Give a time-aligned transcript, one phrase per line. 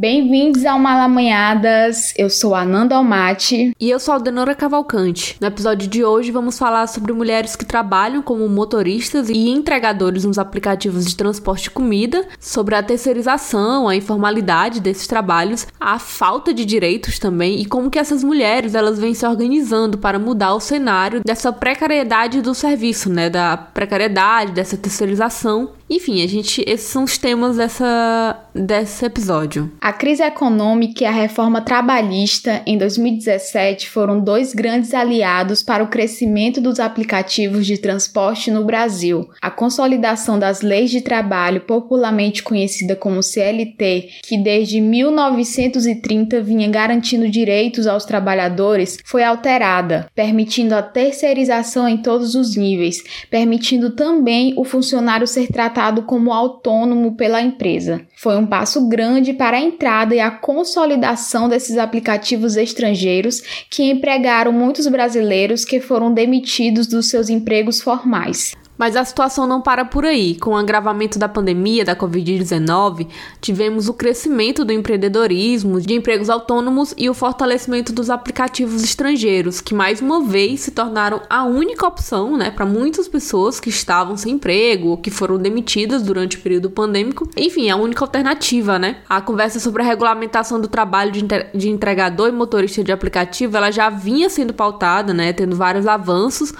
[0.00, 2.14] Bem-vindos ao Malamanhadas.
[2.16, 3.72] Eu sou a Nanda Almaty.
[3.78, 5.36] E eu sou a Denora Cavalcante.
[5.38, 10.38] No episódio de hoje vamos falar sobre mulheres que trabalham como motoristas e entregadores nos
[10.38, 16.64] aplicativos de transporte de comida, sobre a terceirização, a informalidade desses trabalhos, a falta de
[16.64, 21.20] direitos também e como que essas mulheres elas vêm se organizando para mudar o cenário
[21.22, 27.18] dessa precariedade do serviço, né, da precariedade, dessa terceirização enfim, a gente, esses são os
[27.18, 29.72] temas dessa, desse episódio.
[29.80, 35.88] A crise econômica e a reforma trabalhista em 2017 foram dois grandes aliados para o
[35.88, 39.28] crescimento dos aplicativos de transporte no Brasil.
[39.42, 47.28] A consolidação das leis de trabalho, popularmente conhecida como CLT, que desde 1930 vinha garantindo
[47.28, 54.62] direitos aos trabalhadores, foi alterada, permitindo a terceirização em todos os níveis, permitindo também o
[54.62, 58.02] funcionário ser tratado tratado como autônomo pela empresa.
[58.14, 63.40] Foi um passo grande para a entrada e a consolidação desses aplicativos estrangeiros
[63.70, 68.54] que empregaram muitos brasileiros que foram demitidos dos seus empregos formais.
[68.80, 70.36] Mas a situação não para por aí.
[70.36, 76.94] Com o agravamento da pandemia da Covid-19, tivemos o crescimento do empreendedorismo, de empregos autônomos
[76.96, 82.38] e o fortalecimento dos aplicativos estrangeiros, que mais uma vez se tornaram a única opção
[82.38, 86.70] né, para muitas pessoas que estavam sem emprego ou que foram demitidas durante o período
[86.70, 87.28] pandêmico.
[87.36, 88.96] Enfim, a única alternativa, né?
[89.06, 91.12] A conversa sobre a regulamentação do trabalho
[91.52, 96.54] de entregador e motorista de aplicativo, ela já vinha sendo pautada, né, tendo vários avanços,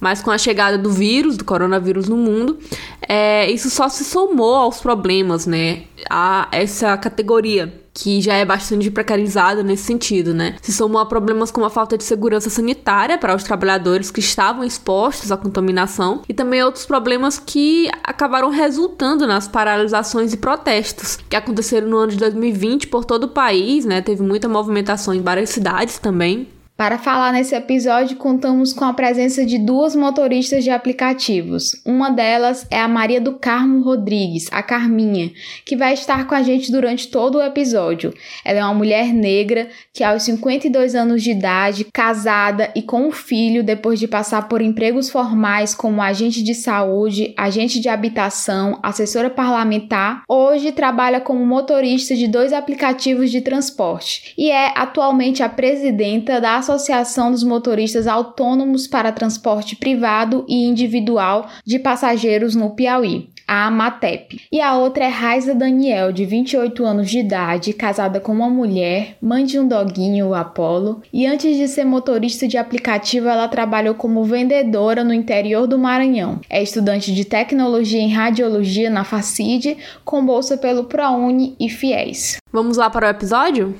[0.00, 2.58] mas com a chegada do vírus, do coronavírus, coronavírus no mundo,
[3.06, 5.82] é, isso só se somou aos problemas, né?
[6.08, 10.56] A essa categoria que já é bastante precarizada nesse sentido, né?
[10.60, 14.62] Se somou a problemas como a falta de segurança sanitária para os trabalhadores que estavam
[14.62, 21.36] expostos à contaminação e também outros problemas que acabaram resultando nas paralisações e protestos que
[21.36, 24.02] aconteceram no ano de 2020 por todo o país, né?
[24.02, 26.48] Teve muita movimentação em várias cidades também.
[26.76, 31.70] Para falar nesse episódio, contamos com a presença de duas motoristas de aplicativos.
[31.86, 35.32] Uma delas é a Maria do Carmo Rodrigues, a Carminha,
[35.64, 38.12] que vai estar com a gente durante todo o episódio.
[38.44, 43.10] Ela é uma mulher negra que, aos 52 anos de idade, casada e com um
[43.10, 49.30] filho, depois de passar por empregos formais como agente de saúde, agente de habitação, assessora
[49.30, 56.38] parlamentar, hoje trabalha como motorista de dois aplicativos de transporte e é atualmente a presidenta
[56.38, 63.68] da Associação dos Motoristas Autônomos para Transporte Privado e Individual de Passageiros no Piauí, a
[63.68, 64.40] AMATEP.
[64.50, 69.16] E a outra é Raiza Daniel, de 28 anos de idade, casada com uma mulher,
[69.22, 73.94] mãe de um doguinho, o Apolo, e antes de ser motorista de aplicativo, ela trabalhou
[73.94, 76.40] como vendedora no interior do Maranhão.
[76.50, 82.38] É estudante de tecnologia em radiologia na FACID, com bolsa pelo ProUni e FIES.
[82.52, 83.72] Vamos lá para o episódio?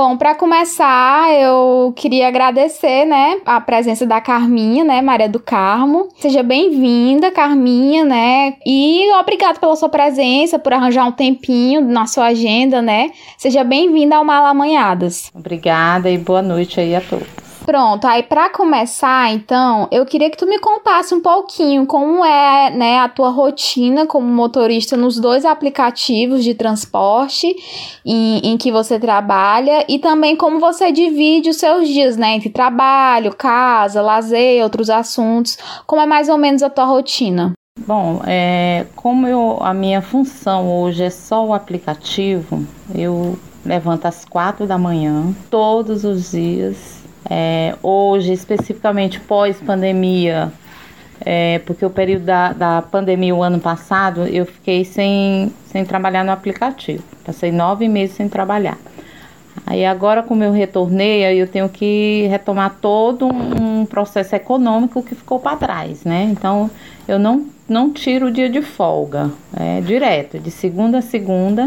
[0.00, 6.08] Bom, para começar, eu queria agradecer, né, a presença da Carminha, né, Maria do Carmo.
[6.20, 8.54] Seja bem-vinda, Carminha, né?
[8.64, 13.10] E obrigado pela sua presença, por arranjar um tempinho na sua agenda, né?
[13.36, 15.32] Seja bem-vinda ao Malamanhadas.
[15.34, 17.47] Obrigada e boa noite aí a todos.
[17.68, 22.70] Pronto, aí para começar, então, eu queria que tu me contasse um pouquinho como é,
[22.70, 27.46] né, a tua rotina como motorista nos dois aplicativos de transporte
[28.06, 32.48] em, em que você trabalha e também como você divide os seus dias, né, entre
[32.48, 35.58] trabalho, casa, lazer, outros assuntos.
[35.86, 37.52] Como é mais ou menos a tua rotina?
[37.86, 44.24] Bom, é, como eu, a minha função hoje é só o aplicativo, eu levanto às
[44.24, 46.97] quatro da manhã, todos os dias,
[47.28, 50.52] é, hoje, especificamente pós-pandemia,
[51.24, 56.24] é, porque o período da, da pandemia, o ano passado, eu fiquei sem, sem trabalhar
[56.24, 57.02] no aplicativo.
[57.24, 58.78] Passei nove meses sem trabalhar.
[59.66, 65.14] Aí agora, como eu retornei, aí eu tenho que retomar todo um processo econômico que
[65.14, 66.28] ficou para trás, né?
[66.30, 66.70] Então,
[67.06, 71.66] eu não, não tiro o dia de folga, é direto, de segunda a segunda,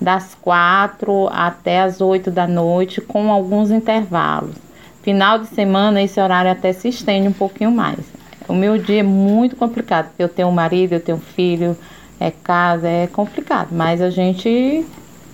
[0.00, 4.54] das quatro até as oito da noite, com alguns intervalos.
[5.02, 7.98] Final de semana, esse horário até se estende um pouquinho mais.
[8.48, 11.76] O meu dia é muito complicado, porque eu tenho um marido, eu tenho um filho,
[12.20, 14.84] é casa, é complicado, mas a gente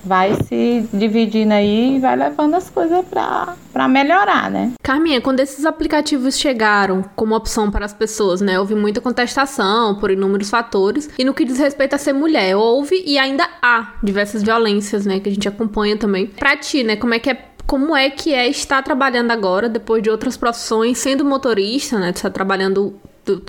[0.05, 4.73] vai se dividindo aí e vai levando as coisas para melhorar, né?
[4.82, 8.59] Carminha, quando esses aplicativos chegaram como opção para as pessoas, né?
[8.59, 11.11] Houve muita contestação por inúmeros fatores.
[11.19, 15.20] E no que diz respeito a ser mulher, houve e ainda há diversas violências, né?
[15.20, 16.26] Que a gente acompanha também.
[16.26, 16.97] Pra ti, né?
[16.97, 17.35] Como é que é
[17.69, 22.11] como é que é estar trabalhando agora, depois de outras profissões, sendo motorista, né?
[22.11, 22.99] Estar trabalhando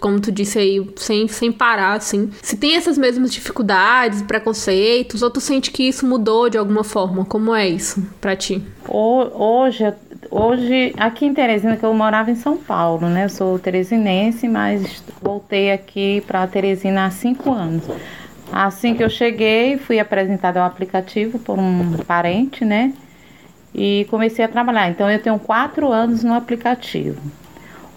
[0.01, 2.30] como tu disse aí, sem, sem parar, assim.
[2.42, 7.24] Se tem essas mesmas dificuldades, preconceitos, ou tu sente que isso mudou de alguma forma?
[7.24, 8.62] Como é isso pra ti?
[8.86, 9.94] Hoje,
[10.30, 13.24] hoje aqui em Teresina, que eu morava em São Paulo, né?
[13.24, 17.86] Eu sou teresinense, mas voltei aqui para Teresina há cinco anos.
[18.51, 22.92] Assim que eu cheguei, fui apresentada ao aplicativo por um parente, né?
[23.74, 24.89] E comecei a trabalhar.
[24.89, 27.21] Então, eu tenho quatro anos no aplicativo.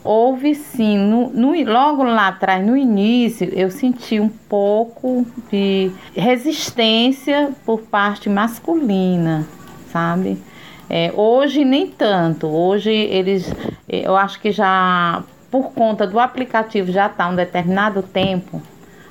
[0.05, 7.53] Houve sim, no, no, logo lá atrás, no início, eu senti um pouco de resistência
[7.65, 9.47] por parte masculina,
[9.93, 10.43] sabe?
[10.91, 12.49] É, hoje nem tanto.
[12.49, 13.49] Hoje eles,
[13.89, 15.23] eu acho que já
[15.53, 18.61] por conta do aplicativo já está um determinado tempo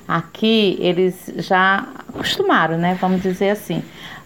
[0.06, 2.98] aqui, eles já acostumaram, né?
[3.00, 3.82] Vamos dizer assim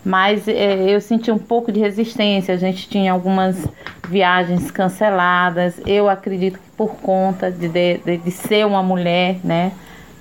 [0.07, 2.55] mas é, eu senti um pouco de resistência.
[2.55, 3.67] A gente tinha algumas
[4.09, 5.81] viagens canceladas.
[5.85, 9.73] Eu acredito que por conta de, de, de ser uma mulher, né,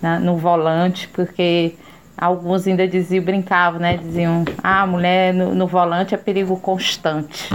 [0.01, 1.75] na, no volante, porque
[2.17, 7.53] alguns ainda diziam, brincavam, né, diziam, ah, mulher no, no volante é perigo constante.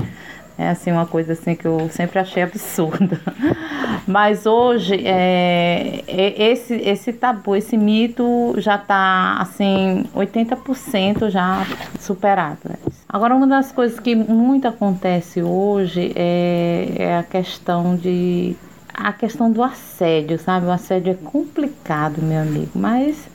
[0.61, 3.19] É assim uma coisa assim que eu sempre achei absurda.
[4.07, 11.67] Mas hoje é, esse esse tabu, esse mito já está assim 80% já
[11.99, 12.59] superado.
[12.69, 12.75] Né?
[13.09, 18.55] Agora uma das coisas que muito acontece hoje é, é a questão de
[18.93, 20.67] a questão do assédio, sabe?
[20.67, 23.31] O assédio é complicado, meu amigo, mas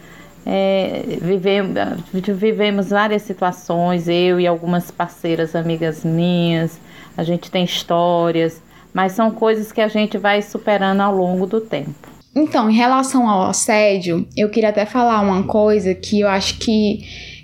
[0.45, 1.74] é, vivemos,
[2.13, 6.80] vivemos várias situações, eu e algumas parceiras, amigas minhas,
[7.15, 8.62] a gente tem histórias,
[8.94, 12.15] mas são coisas que a gente vai superando ao longo do tempo.
[12.35, 17.00] Então, em relação ao assédio, eu queria até falar uma coisa que eu acho que,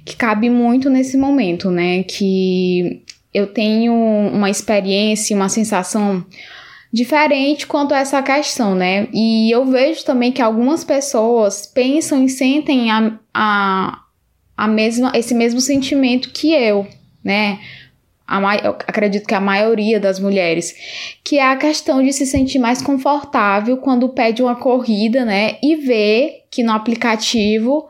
[0.06, 2.03] que cabe muito nesse momento, né?
[2.03, 3.01] Que
[3.33, 6.25] eu tenho uma experiência, uma sensação
[6.91, 9.07] diferente quanto a essa questão, né?
[9.13, 14.01] E eu vejo também que algumas pessoas pensam e sentem a, a,
[14.57, 16.85] a mesma, esse mesmo sentimento que eu,
[17.23, 17.59] né?
[18.63, 20.74] Eu acredito que a maioria das mulheres,
[21.24, 25.57] que é a questão de se sentir mais confortável quando pede uma corrida, né?
[25.62, 27.88] E ver que no aplicativo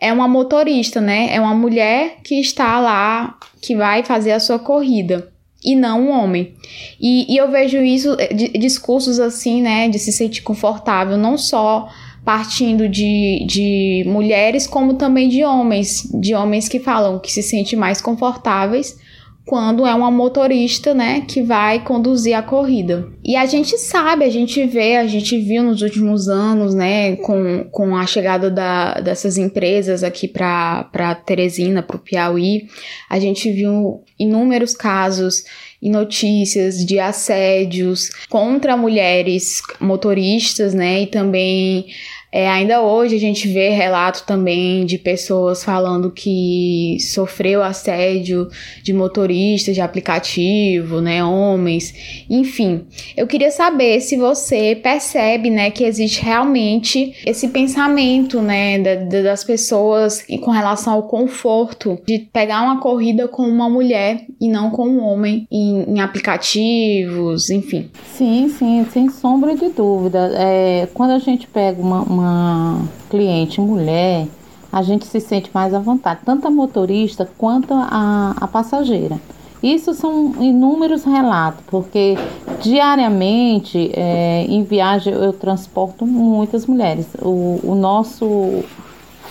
[0.00, 1.28] é uma motorista, né?
[1.34, 5.30] É uma mulher que está lá, que vai fazer a sua corrida.
[5.64, 6.54] E não um homem.
[7.00, 9.88] E, e eu vejo isso, eh, de, discursos assim, né?
[9.88, 11.88] De se sentir confortável, não só
[12.24, 16.08] partindo de, de mulheres, como também de homens.
[16.14, 18.98] De homens que falam que se sentem mais confortáveis
[19.44, 23.08] quando é uma motorista, né, que vai conduzir a corrida.
[23.24, 27.64] E a gente sabe, a gente vê, a gente viu nos últimos anos, né, com,
[27.70, 32.68] com a chegada da, dessas empresas aqui para Teresina, para o Piauí,
[33.10, 35.42] a gente viu inúmeros casos
[35.80, 41.86] e notícias de assédios contra mulheres motoristas, né, e também
[42.34, 48.48] é, ainda hoje a gente vê relato também de pessoas falando que sofreu assédio
[48.82, 52.86] de motoristas de aplicativo, né, homens, enfim.
[53.14, 59.44] Eu queria saber se você percebe, né, que existe realmente esse pensamento, né, da, das
[59.44, 64.88] pessoas com relação ao conforto de pegar uma corrida com uma mulher e não com
[64.88, 67.90] um homem em, em aplicativos, enfim.
[68.14, 70.32] Sim, sim, sem sombra de dúvida.
[70.34, 74.26] É, quando a gente pega uma, uma uma cliente mulher,
[74.72, 79.20] a gente se sente mais à vontade, tanto a motorista quanto a, a passageira.
[79.62, 82.16] Isso são inúmeros relatos, porque
[82.60, 87.06] diariamente é, em viagem eu transporto muitas mulheres.
[87.20, 88.64] O, o nosso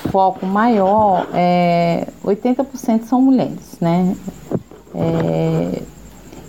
[0.10, 4.16] foco maior é 80% são mulheres, né?
[4.96, 5.82] É,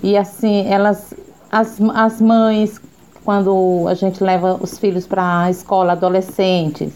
[0.03, 1.13] e assim, elas,
[1.51, 2.81] as, as mães
[3.25, 6.93] quando a gente leva os filhos para a escola, adolescentes,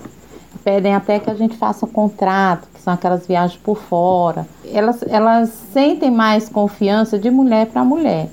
[0.65, 4.47] pedem até que a gente faça um contrato, que são aquelas viagens por fora.
[4.73, 8.29] Elas, elas sentem mais confiança de mulher para mulher.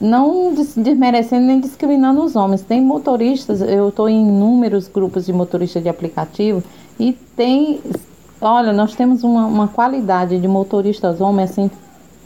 [0.00, 2.62] Não desmerecendo nem discriminando os homens.
[2.62, 6.62] Tem motoristas, eu estou em inúmeros grupos de motoristas de aplicativo
[6.98, 7.80] e tem.
[8.40, 11.70] Olha, nós temos uma, uma qualidade de motoristas homens assim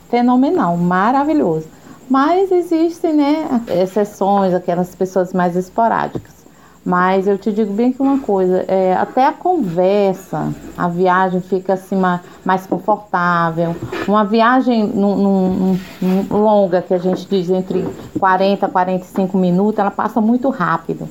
[0.09, 1.67] fenomenal, maravilhoso.
[2.09, 6.37] Mas existem, né, exceções, aquelas pessoas mais esporádicas.
[6.85, 11.73] Mas eu te digo bem que uma coisa, é, até a conversa, a viagem fica
[11.73, 11.97] assim
[12.45, 13.75] mais, confortável.
[14.07, 17.85] Uma viagem num, num, num, longa, que a gente diz entre
[18.21, 21.09] 40 a 45 minutos, ela passa muito rápido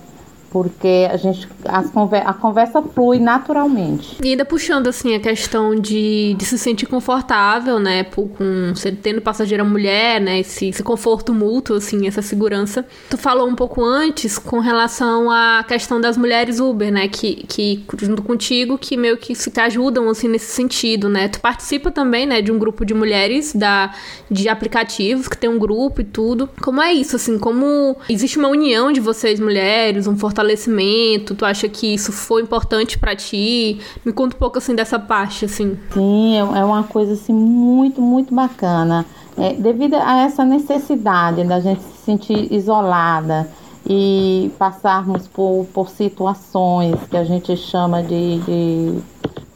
[0.55, 4.15] porque a gente as conver, a conversa flui naturalmente.
[4.23, 8.71] E ainda puxando assim a questão de, de se sentir confortável, né, por, com
[9.03, 12.85] tendo passageira mulher, né, esse, esse conforto mútuo assim, essa segurança.
[13.09, 17.83] Tu falou um pouco antes com relação à questão das mulheres Uber, né, que que
[17.99, 21.27] junto contigo que meio que se te ajudam assim nesse sentido, né?
[21.27, 23.93] Tu participa também, né, de um grupo de mulheres da
[24.31, 26.49] de aplicativos que tem um grupo e tudo.
[26.61, 27.37] Como é isso assim?
[27.37, 31.35] Como existe uma união de vocês mulheres, um fortalecimento fortalecimento?
[31.35, 33.79] Tu acha que isso foi importante para ti?
[34.05, 35.77] Me conta um pouco assim dessa parte, assim.
[35.91, 39.05] Sim, é, é uma coisa assim muito, muito bacana.
[39.37, 43.49] É, devido a essa necessidade da gente se sentir isolada
[43.87, 48.99] e passarmos por, por situações que a gente chama de, de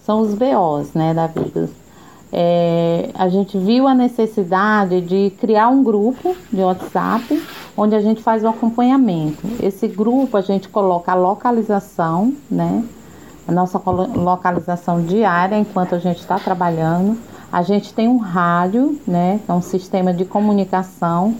[0.05, 1.69] são os BOs, né, da vida
[2.31, 7.41] é, a gente viu a necessidade de criar um grupo de WhatsApp
[7.75, 9.47] onde a gente faz o acompanhamento.
[9.61, 12.83] Esse grupo a gente coloca a localização, né?
[13.47, 17.17] A nossa localização diária enquanto a gente está trabalhando.
[17.51, 19.39] A gente tem um rádio, né?
[19.47, 21.35] É um sistema de comunicação.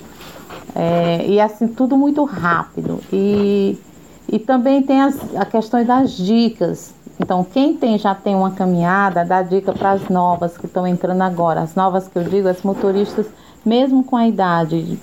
[0.74, 3.00] É, e assim, tudo muito rápido.
[3.14, 3.78] E,
[4.28, 9.26] e também tem as, a questão das dicas então, quem tem já tem uma caminhada,
[9.26, 11.62] dá dica para as novas que estão entrando agora.
[11.62, 13.28] As novas que eu digo, as motoristas,
[13.66, 14.98] mesmo com a idade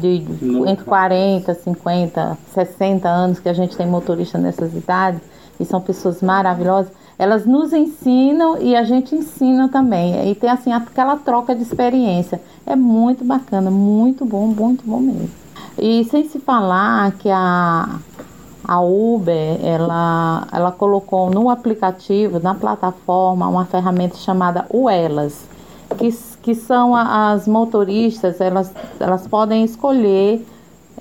[0.00, 5.20] de, de entre 40, 50, 60 anos, que a gente tem motorista nessas idades,
[5.58, 10.30] e são pessoas maravilhosas, elas nos ensinam e a gente ensina também.
[10.30, 12.40] E tem assim aquela troca de experiência.
[12.64, 15.30] É muito bacana, muito bom, muito bom mesmo.
[15.78, 17.98] E sem se falar que a
[18.66, 25.44] a Uber ela, ela colocou no aplicativo, na plataforma, uma ferramenta chamada Uelas,
[25.98, 26.10] que,
[26.42, 30.44] que são as motoristas, elas, elas podem escolher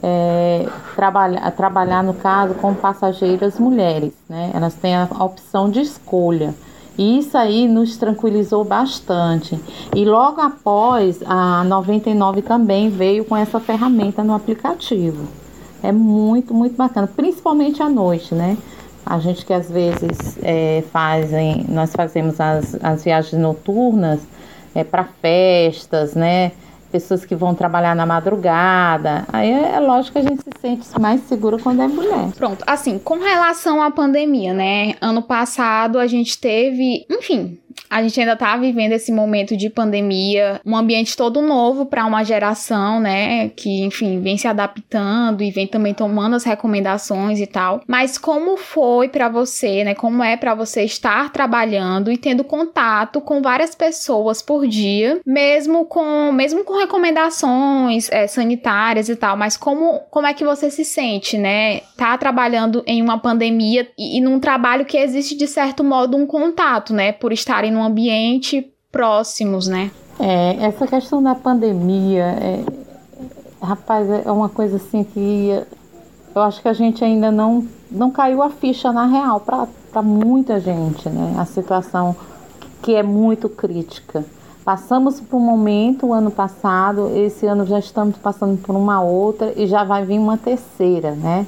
[0.04, 4.52] é, trabalhar, trabalhar, no caso, com passageiras mulheres, né?
[4.54, 6.54] Elas têm a opção de escolha.
[6.98, 9.60] E isso aí nos tranquilizou bastante.
[9.94, 15.28] E logo após, a 99 também veio com essa ferramenta no aplicativo.
[15.88, 18.58] É muito, muito bacana, principalmente à noite, né?
[19.06, 24.20] A gente que às vezes é, fazem, nós fazemos as, as viagens noturnas
[24.74, 26.52] é, para festas, né?
[26.92, 29.26] Pessoas que vão trabalhar na madrugada.
[29.32, 32.32] Aí é, é lógico que a gente se sente mais segura quando é mulher.
[32.36, 34.96] Pronto, assim, com relação à pandemia, né?
[35.02, 40.62] Ano passado a gente teve, enfim, a gente ainda tá vivendo esse momento de pandemia,
[40.66, 45.68] um ambiente todo novo para uma geração, né, que enfim, vem se adaptando e vem
[45.68, 47.82] também tomando as recomendações e tal.
[47.88, 49.96] Mas como foi para você, né?
[49.96, 55.86] Como é para você estar trabalhando e tendo contato com várias pessoas por dia, mesmo
[55.86, 60.84] com mesmo com recomendações é, sanitárias e tal, mas como como é que você se
[60.84, 61.82] sente, né?
[61.98, 66.26] Tá trabalhando em uma pandemia e, e num trabalho que existe de certo modo um
[66.26, 69.92] contato, né, por estarem ambiente próximos, né?
[70.20, 72.64] É, essa questão da pandemia, é,
[73.62, 75.50] rapaz, é uma coisa assim que
[76.34, 80.60] eu acho que a gente ainda não, não caiu a ficha na real para muita
[80.60, 81.36] gente, né?
[81.38, 82.16] A situação
[82.82, 84.26] que é muito crítica.
[84.64, 89.54] Passamos por um momento o ano passado, esse ano já estamos passando por uma outra
[89.56, 91.46] e já vai vir uma terceira, né?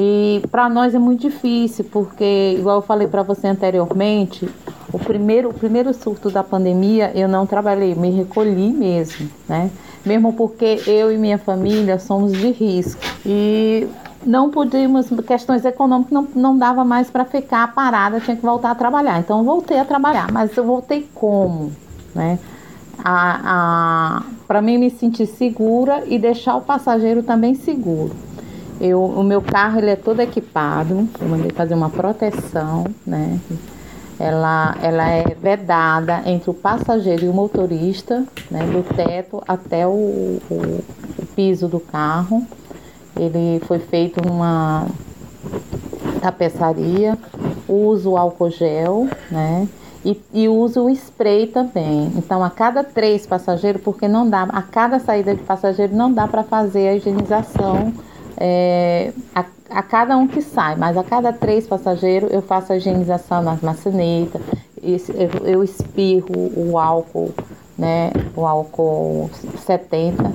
[0.00, 4.48] E para nós é muito difícil, porque, igual eu falei para você anteriormente,
[4.92, 9.72] o primeiro, o primeiro surto da pandemia eu não trabalhei, me recolhi mesmo, né?
[10.06, 13.00] Mesmo porque eu e minha família somos de risco.
[13.26, 13.88] E
[14.24, 18.76] não podíamos, questões econômicas não, não dava mais para ficar parada, tinha que voltar a
[18.76, 19.18] trabalhar.
[19.18, 21.72] Então voltei a trabalhar, mas eu voltei como,
[22.14, 22.38] né?
[23.02, 28.27] A, a, para mim me sentir segura e deixar o passageiro também seguro.
[28.80, 33.40] Eu, o meu carro ele é todo equipado, eu mandei fazer uma proteção, né?
[34.20, 38.60] Ela, ela é vedada entre o passageiro e o motorista, né?
[38.66, 39.90] Do teto até o,
[40.50, 40.84] o,
[41.18, 42.46] o piso do carro.
[43.16, 44.86] Ele foi feito numa
[46.20, 47.18] tapeçaria,
[47.68, 49.66] uso álcool gel, né?
[50.04, 52.12] E, e uso o spray também.
[52.16, 56.28] Então, a cada três passageiros, porque não dá, a cada saída de passageiro não dá
[56.28, 57.92] para fazer a higienização
[58.40, 62.76] é, a, a, cada um que sai, mas a cada três passageiros eu faço a
[62.76, 64.40] higienização nas maçanetas,
[64.80, 64.98] eu,
[65.44, 67.34] eu espirro o álcool,
[67.76, 69.28] né, o álcool
[69.66, 70.32] 70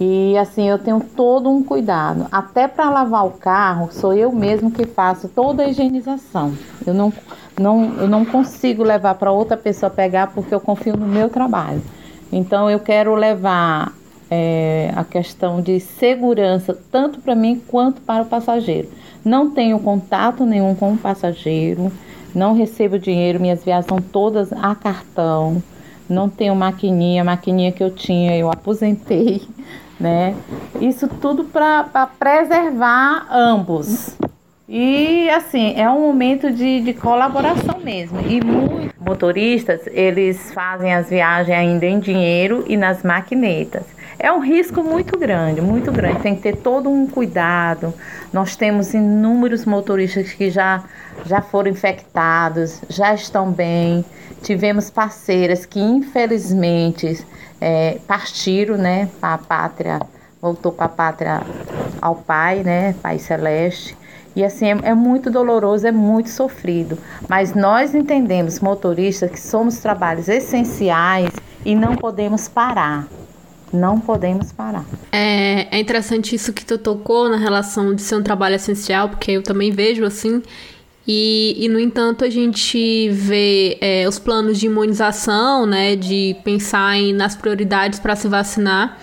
[0.00, 2.26] E assim, eu tenho todo um cuidado.
[2.32, 6.52] Até para lavar o carro, sou eu mesmo que faço toda a higienização.
[6.84, 7.12] Eu não,
[7.58, 11.82] não, eu não consigo levar para outra pessoa pegar porque eu confio no meu trabalho.
[12.30, 13.92] Então, eu quero levar
[14.30, 18.88] é, a questão de segurança tanto para mim quanto para o passageiro.
[19.24, 21.90] Não tenho contato nenhum com o passageiro,
[22.34, 25.62] não recebo dinheiro, minhas viagens são todas a cartão.
[26.08, 29.42] Não tenho maquininha, a maquininha que eu tinha eu aposentei
[29.98, 30.34] né?
[30.80, 34.16] Isso tudo para preservar ambos.
[34.68, 38.20] E assim, é um momento de, de colaboração mesmo.
[38.20, 43.84] E muitos motoristas, eles fazem as viagens ainda em dinheiro e nas maquinetas.
[44.18, 46.20] É um risco muito grande, muito grande.
[46.20, 47.94] Tem que ter todo um cuidado.
[48.32, 50.82] Nós temos inúmeros motoristas que já,
[51.24, 54.04] já foram infectados, já estão bem.
[54.42, 57.24] Tivemos parceiras que, infelizmente,
[57.60, 60.00] é, partiram, né, para a pátria,
[60.42, 61.42] voltou para a pátria
[62.02, 63.96] ao Pai, né, Pai Celeste.
[64.34, 66.98] E assim, é, é, muito doloroso, é muito sofrido.
[67.28, 71.30] Mas nós entendemos, motoristas, que somos trabalhos essenciais
[71.64, 73.06] e não podemos parar.
[73.72, 74.84] Não podemos parar.
[75.12, 79.32] É, é interessante isso que tu tocou na relação de ser um trabalho essencial, porque
[79.32, 80.42] eu também vejo assim.
[81.06, 86.98] E, e, no entanto, a gente vê é, os planos de imunização, né, de pensar
[86.98, 88.98] em, nas prioridades para se vacinar,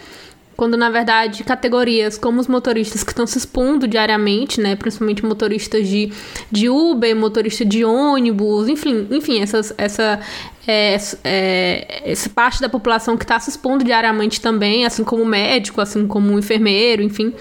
[0.56, 5.88] quando na verdade categorias como os motoristas que estão se expondo diariamente, né, principalmente motoristas
[5.88, 6.12] de,
[6.52, 10.20] de Uber, motorista de ônibus, enfim, enfim essas, essa,
[10.68, 15.82] é, é, essa parte da população que está se expondo diariamente também, assim como médico,
[15.82, 17.34] assim como enfermeiro, enfim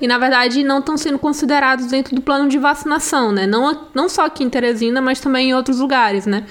[0.00, 3.46] e na verdade não estão sendo considerados dentro do plano de vacinação, né?
[3.46, 6.44] Não, não só aqui em Teresina, mas também em outros lugares, né?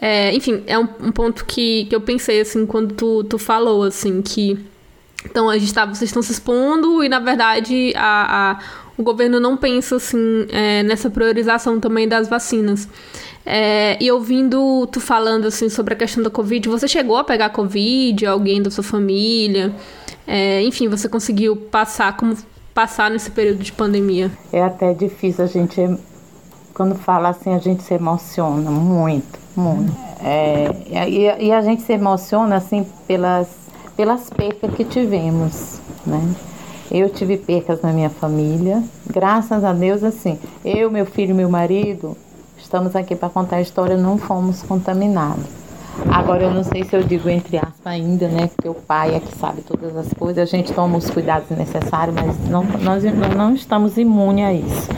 [0.00, 3.84] É, enfim, é um, um, ponto que, que eu pensei, assim, quando tu, tu falou,
[3.84, 4.58] assim, que
[5.24, 9.40] então a gente tá, vocês estão se expondo e na verdade a, a o governo
[9.40, 12.88] não pensa assim é, nessa priorização também das vacinas.
[13.44, 17.50] É, e ouvindo tu falando assim sobre a questão da Covid, você chegou a pegar
[17.50, 19.74] Covid, alguém da sua família?
[20.26, 22.36] É, enfim, você conseguiu passar como
[22.72, 24.30] passar nesse período de pandemia?
[24.52, 25.80] É até difícil a gente,
[26.72, 29.92] quando fala assim, a gente se emociona muito, muito.
[30.24, 30.70] É,
[31.08, 33.61] e, e a gente se emociona assim pelas,
[33.96, 36.34] pelas percas que tivemos, né?
[36.90, 41.48] Eu tive percas na minha família, graças a Deus, assim, eu, meu filho e meu
[41.48, 42.16] marido,
[42.58, 45.62] estamos aqui para contar a história, não fomos contaminados.
[46.10, 48.48] Agora eu não sei se eu digo entre aspas ainda, né?
[48.48, 52.14] Porque o pai é que sabe todas as coisas, a gente toma os cuidados necessários,
[52.14, 53.04] mas não, nós
[53.36, 54.88] não estamos imunes a isso.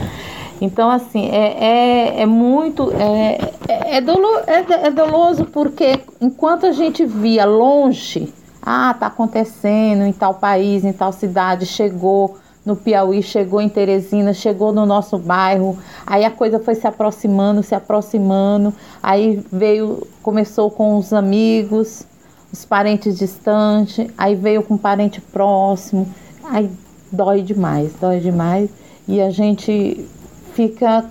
[0.61, 2.91] Então, assim, é, é, é muito.
[2.93, 8.33] É, é, é, dolo, é, é doloso porque enquanto a gente via longe,
[8.65, 14.33] ah, tá acontecendo em tal país, em tal cidade, chegou no Piauí, chegou em Teresina,
[14.33, 15.77] chegou no nosso bairro.
[16.05, 18.73] Aí a coisa foi se aproximando, se aproximando.
[19.03, 22.07] Aí veio, começou com os amigos,
[22.51, 26.11] os parentes distantes, aí veio com parente próximo.
[26.43, 26.71] Aí
[27.11, 28.69] dói demais, dói demais.
[29.07, 30.09] E a gente
[30.53, 31.05] fica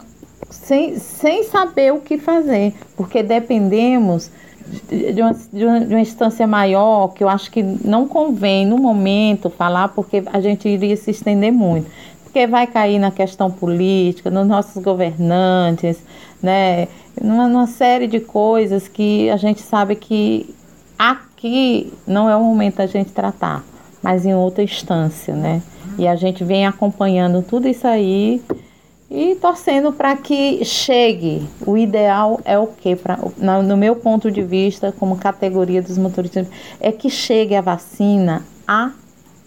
[0.51, 4.31] sem, sem saber o que fazer, porque dependemos
[4.89, 8.79] de uma, de, uma, de uma instância maior, que eu acho que não convém no
[8.79, 11.91] momento falar, porque a gente iria se estender muito.
[12.23, 16.03] Porque vai cair na questão política, nos nossos governantes,
[16.43, 16.89] né?
[17.21, 20.53] Numa, numa série de coisas que a gente sabe que
[20.99, 23.65] aqui não é o momento da gente tratar,
[24.03, 25.63] mas em outra instância, né?
[25.97, 28.43] E a gente vem acompanhando tudo isso aí
[29.15, 31.49] e torcendo para que chegue.
[31.65, 32.99] O ideal é o que,
[33.39, 36.49] no meu ponto de vista, como categoria dos motoristas,
[36.81, 38.91] é que chegue a vacina a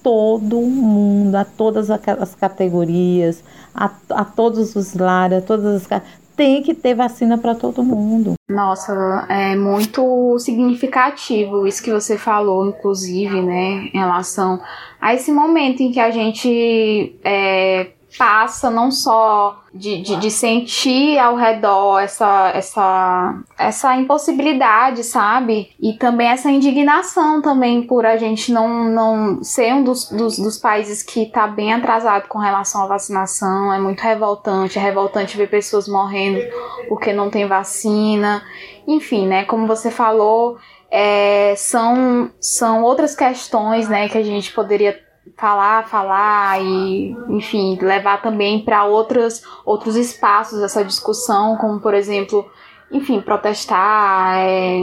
[0.02, 3.44] todo mundo, a todas as categorias,
[3.76, 6.02] a, a todos os lares, a todas as
[6.38, 8.36] tem que ter vacina para todo mundo.
[8.48, 14.62] Nossa, é muito significativo isso que você falou, inclusive, né, em relação
[15.02, 21.20] a esse momento em que a gente é, passa não só de, de, de, sentir
[21.20, 25.72] ao redor essa, essa, essa impossibilidade, sabe?
[25.80, 30.58] E também essa indignação também por a gente não, não ser um dos, dos, dos
[30.58, 33.74] países que está bem atrasado com relação à vacinação.
[33.74, 36.40] É muito revoltante, é revoltante ver pessoas morrendo
[36.88, 38.42] porque não tem vacina.
[38.88, 39.44] Enfim, né?
[39.44, 40.58] Como você falou,
[40.90, 45.07] é, são, são outras questões né, que a gente poderia
[45.38, 52.50] falar, falar e, enfim, levar também para outros espaços essa discussão, como por exemplo,
[52.92, 54.80] enfim, protestar, é,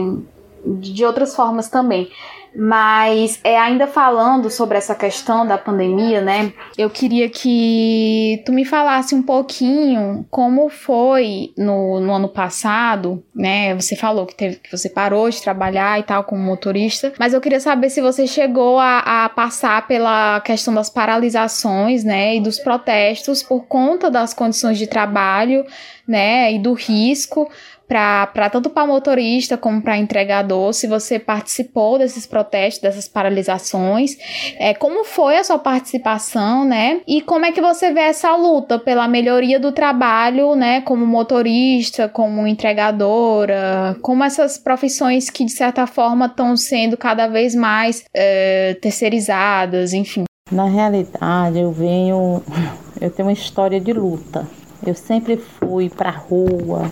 [0.65, 2.09] de outras formas também.
[2.55, 6.53] Mas é ainda falando sobre essa questão da pandemia, né?
[6.77, 13.75] Eu queria que tu me falasse um pouquinho como foi no, no ano passado, né?
[13.75, 17.41] Você falou que, teve, que você parou de trabalhar e tal como motorista, mas eu
[17.41, 22.37] queria saber se você chegou a, a passar pela questão das paralisações, né?
[22.37, 25.65] E dos protestos por conta das condições de trabalho,
[26.07, 26.53] né?
[26.53, 27.49] E do risco
[27.87, 34.17] para tanto para motorista como para entregador, se você participou desses protestos, dessas paralisações,
[34.57, 37.01] é, como foi a sua participação, né?
[37.07, 40.81] E como é que você vê essa luta pela melhoria do trabalho, né?
[40.81, 47.53] Como motorista, como entregadora, como essas profissões que de certa forma estão sendo cada vez
[47.53, 50.25] mais é, terceirizadas, enfim.
[50.51, 52.41] Na realidade, eu venho,
[53.01, 54.47] eu tenho uma história de luta.
[54.85, 56.91] Eu sempre fui para rua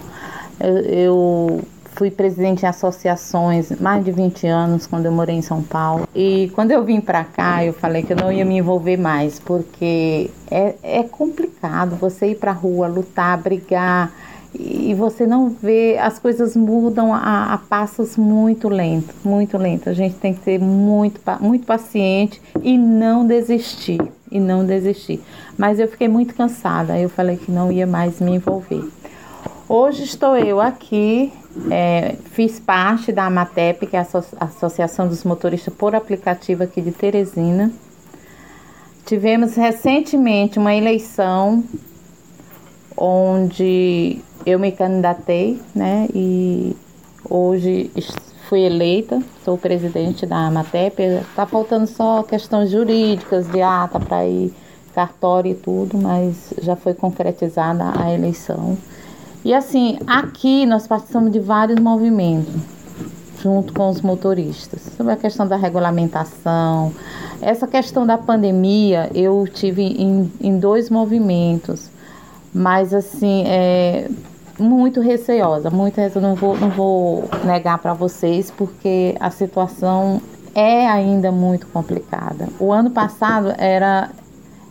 [0.59, 1.61] eu, eu
[1.95, 6.07] fui presidente em associações mais de 20 anos quando eu morei em São Paulo.
[6.15, 9.39] E quando eu vim para cá, eu falei que eu não ia me envolver mais,
[9.39, 14.11] porque é, é complicado você ir para rua, lutar, brigar
[14.55, 19.89] e você não vê, as coisas mudam a, a passos muito lentos, muito lento.
[19.89, 23.99] A gente tem que ser muito, muito paciente e não desistir,
[24.31, 25.19] e não desistir.
[25.57, 28.83] Mas eu fiquei muito cansada, eu falei que não ia mais me envolver.
[29.75, 31.33] Hoje estou eu aqui,
[31.71, 36.91] é, fiz parte da AMATEP, que é a Associação dos Motoristas por Aplicativo aqui de
[36.91, 37.71] Teresina.
[39.03, 41.63] Tivemos recentemente uma eleição
[42.95, 46.07] onde eu me candidatei, né?
[46.13, 46.75] E
[47.27, 47.89] hoje
[48.47, 51.01] fui eleita, sou presidente da AMATEP.
[51.01, 54.53] Está faltando só questões jurídicas de ata para ir
[54.93, 58.77] cartório e tudo, mas já foi concretizada a eleição.
[59.43, 62.53] E assim, aqui nós participamos de vários movimentos,
[63.41, 66.93] junto com os motoristas, sobre a questão da regulamentação.
[67.41, 71.89] Essa questão da pandemia, eu tive em, em dois movimentos,
[72.53, 74.09] mas assim, é
[74.57, 76.25] muito receosa, muito receosa.
[76.25, 80.21] Não vou, não vou negar para vocês, porque a situação
[80.55, 82.47] é ainda muito complicada.
[82.59, 84.09] O ano passado era,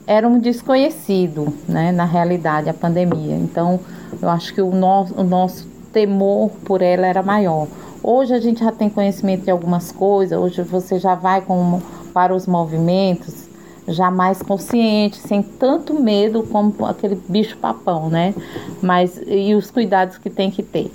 [0.06, 3.36] era um desconhecido, né, na realidade, a pandemia.
[3.36, 3.80] Então,
[4.20, 7.68] eu acho que o nosso, o nosso temor por ela era maior.
[8.02, 11.80] Hoje a gente já tem conhecimento de algumas coisas, hoje você já vai com,
[12.12, 13.48] para os movimentos
[13.86, 18.34] já mais consciente, sem tanto medo como aquele bicho papão, né?
[18.80, 20.92] Mas e os cuidados que tem que ter.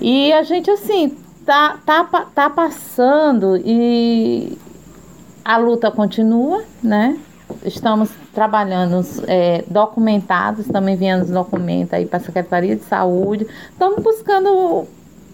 [0.00, 4.56] E a gente assim tá tá tá passando e
[5.44, 7.18] a luta continua, né?
[7.64, 13.46] Estamos trabalhando é, documentados, também enviando documentos aí para a Secretaria de Saúde.
[13.70, 14.86] Estamos buscando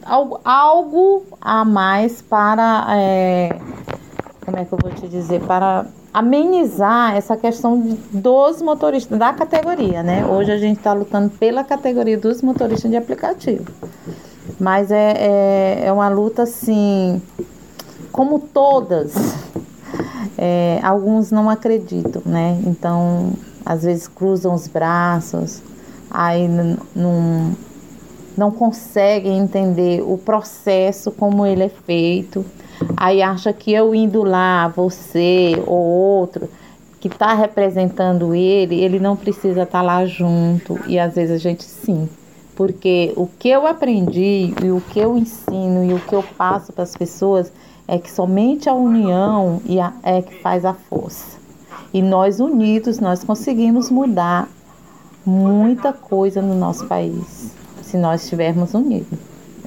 [0.04, 3.58] algo, algo a mais para, é,
[4.44, 10.02] como é que eu vou te dizer, para amenizar essa questão dos motoristas da categoria,
[10.02, 10.26] né?
[10.26, 13.64] Hoje a gente está lutando pela categoria dos motoristas de aplicativo.
[14.58, 17.22] Mas é, é, é uma luta assim,
[18.10, 19.36] como todas
[20.36, 22.60] é, alguns não acreditam, né?
[22.66, 23.32] Então,
[23.64, 25.62] às vezes cruzam os braços,
[26.10, 26.48] aí
[26.94, 32.44] não, conseguem entender o processo, como ele é feito.
[32.96, 36.48] Aí acha que eu indo lá, você ou outro,
[36.98, 40.78] que está representando ele, ele não precisa estar tá lá junto.
[40.86, 42.08] E às vezes a gente sim.
[42.56, 46.72] Porque o que eu aprendi e o que eu ensino e o que eu passo
[46.72, 47.52] para as pessoas
[47.90, 49.60] é que somente a união
[50.04, 51.36] é que faz a força.
[51.92, 54.48] E nós unidos, nós conseguimos mudar
[55.26, 57.50] muita coisa no nosso país,
[57.82, 59.18] se nós estivermos unidos.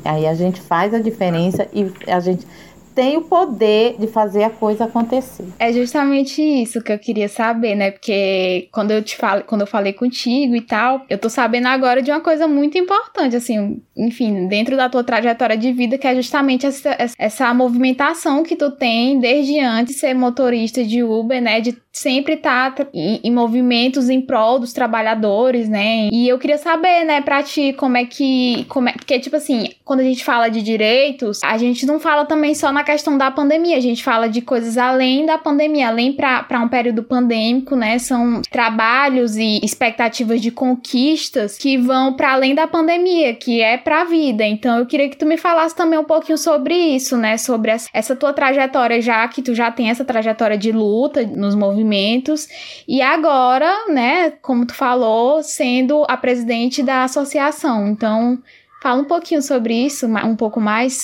[0.05, 2.47] Aí a gente faz a diferença e a gente
[2.93, 5.45] tem o poder de fazer a coisa acontecer.
[5.59, 7.91] É justamente isso que eu queria saber, né?
[7.91, 12.01] Porque quando eu te falo, quando eu falei contigo e tal, eu tô sabendo agora
[12.01, 16.15] de uma coisa muito importante, assim, enfim, dentro da tua trajetória de vida, que é
[16.15, 21.61] justamente essa, essa movimentação que tu tem desde antes de ser motorista de Uber, né?
[21.61, 26.09] De sempre estar tá em, em, movimentos em prol dos trabalhadores, né?
[26.11, 28.65] E eu queria saber, né, pra ti, como é que.
[28.67, 32.25] Como é, porque, tipo assim, quando a gente fala de direitos, a gente não fala
[32.25, 36.13] também só na questão da pandemia, a gente fala de coisas além da pandemia, além
[36.13, 37.97] para um período pandêmico, né?
[37.97, 44.01] São trabalhos e expectativas de conquistas que vão para além da pandemia, que é para
[44.01, 44.45] a vida.
[44.45, 47.37] Então, eu queria que tu me falasse também um pouquinho sobre isso, né?
[47.37, 52.47] Sobre essa tua trajetória, já que tu já tem essa trajetória de luta nos movimentos
[52.87, 57.87] e agora, né, como tu falou, sendo a presidente da associação.
[57.87, 58.39] Então,
[58.83, 61.03] Fala um pouquinho sobre isso, um pouco mais.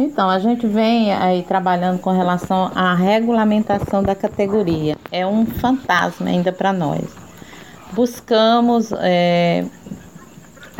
[0.00, 4.96] Então, a gente vem aí trabalhando com relação à regulamentação da categoria.
[5.12, 7.04] É um fantasma ainda para nós.
[7.92, 9.64] Buscamos é,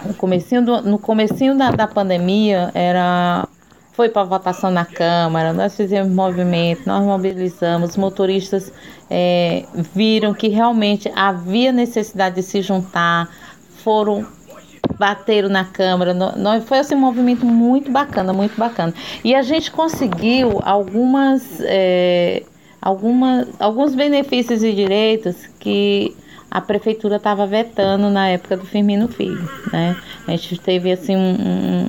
[0.04, 3.46] no comecinho, do, no comecinho da, da pandemia era
[3.92, 8.72] foi para votação na Câmara, nós fizemos movimento, nós mobilizamos, os motoristas
[9.08, 13.28] é, viram que realmente havia necessidade de se juntar,
[13.84, 14.26] foram
[15.00, 16.14] bateram na Câmara.
[16.66, 18.92] Foi assim, um movimento muito bacana, muito bacana.
[19.24, 22.42] E a gente conseguiu algumas, é,
[22.82, 26.14] algumas, alguns benefícios e direitos que
[26.50, 29.96] a prefeitura estava vetando na época do Firmino Filho, né?
[30.26, 31.36] A gente teve assim um,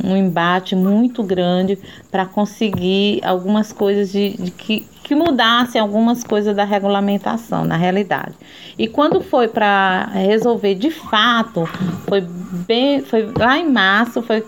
[0.05, 1.77] um, um embate muito grande
[2.09, 8.33] para conseguir algumas coisas de, de que, que mudassem algumas coisas da regulamentação, na realidade.
[8.79, 11.65] E quando foi para resolver de fato,
[12.07, 14.41] foi bem, foi lá em março, foi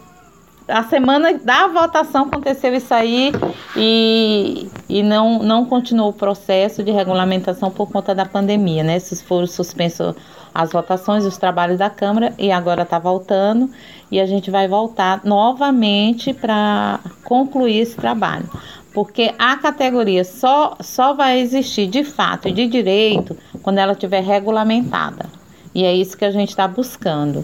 [0.65, 3.34] a semana da votação aconteceu isso aí
[3.76, 8.95] e, e não, não continuou o processo de regulamentação por conta da pandemia, né?
[8.95, 10.15] Esses foram suspensos
[10.56, 13.69] as votações, os trabalhos da Câmara e agora está voltando
[14.10, 18.47] e a gente vai voltar novamente para concluir esse trabalho.
[18.94, 24.24] Porque a categoria só, só vai existir de fato e de direito quando ela estiver
[24.24, 25.26] regulamentada.
[25.74, 27.44] E é isso que a gente está buscando.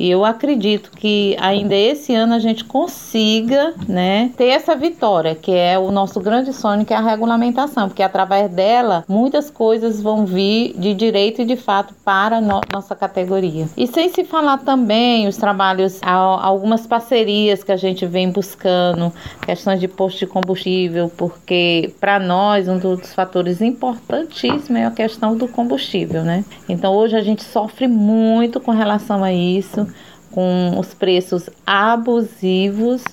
[0.00, 5.52] E eu acredito que ainda esse ano a gente consiga, né, ter essa vitória, que
[5.52, 10.24] é o nosso grande sonho, que é a regulamentação, porque através dela muitas coisas vão
[10.24, 13.68] vir de direito e de fato para no nossa categoria.
[13.76, 19.12] E sem se falar também os trabalhos, algumas parcerias que a gente vem buscando,
[19.44, 25.36] questões de posto de combustível, porque para nós um dos fatores importantíssimos é a questão
[25.36, 26.42] do combustível, né?
[26.66, 29.89] Então hoje a gente sofre muito com relação a isso
[30.32, 33.04] com os preços abusivos.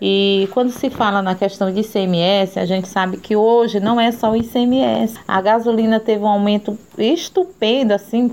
[0.00, 4.10] E quando se fala na questão de ICMS, a gente sabe que hoje não é
[4.10, 5.18] só o ICMS.
[5.28, 8.30] A gasolina teve um aumento estupendo, assim,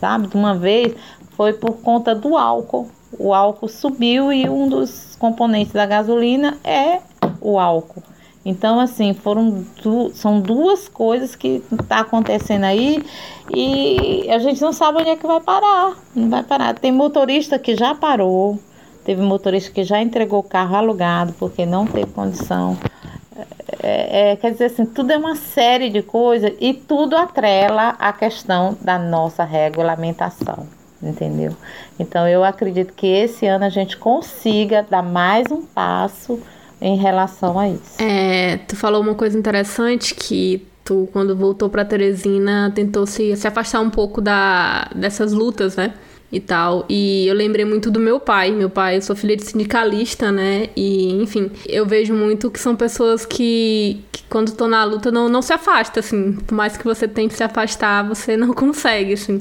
[0.00, 0.96] sabe, de uma vez,
[1.36, 2.90] foi por conta do álcool.
[3.18, 7.00] O álcool subiu e um dos componentes da gasolina é
[7.40, 8.02] o álcool.
[8.48, 13.04] Então, assim, foram du são duas coisas que tá acontecendo aí
[13.52, 15.96] e a gente não sabe onde é que vai parar.
[16.14, 16.74] Não vai parar.
[16.74, 18.56] Tem motorista que já parou,
[19.04, 22.78] teve motorista que já entregou o carro alugado porque não teve condição.
[23.82, 28.12] É, é, quer dizer assim, tudo é uma série de coisas e tudo atrela a
[28.12, 30.68] questão da nossa regulamentação,
[31.02, 31.50] entendeu?
[31.98, 36.40] Então eu acredito que esse ano a gente consiga dar mais um passo
[36.80, 37.94] em relação a isso.
[37.98, 43.46] É, tu falou uma coisa interessante que tu, quando voltou para Teresina, tentou se, se
[43.46, 45.94] afastar um pouco da, dessas lutas, né?
[46.30, 46.84] E tal.
[46.88, 48.50] E eu lembrei muito do meu pai.
[48.50, 50.68] Meu pai, eu sou filha de sindicalista, né?
[50.76, 55.28] E, enfim, eu vejo muito que são pessoas que, que quando estão na luta, não,
[55.28, 56.32] não se afasta, assim.
[56.32, 59.40] Por mais que você tente se afastar, você não consegue, assim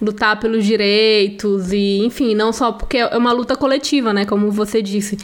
[0.00, 4.82] lutar pelos direitos e, enfim, não só porque é uma luta coletiva, né, como você
[4.82, 5.16] disse.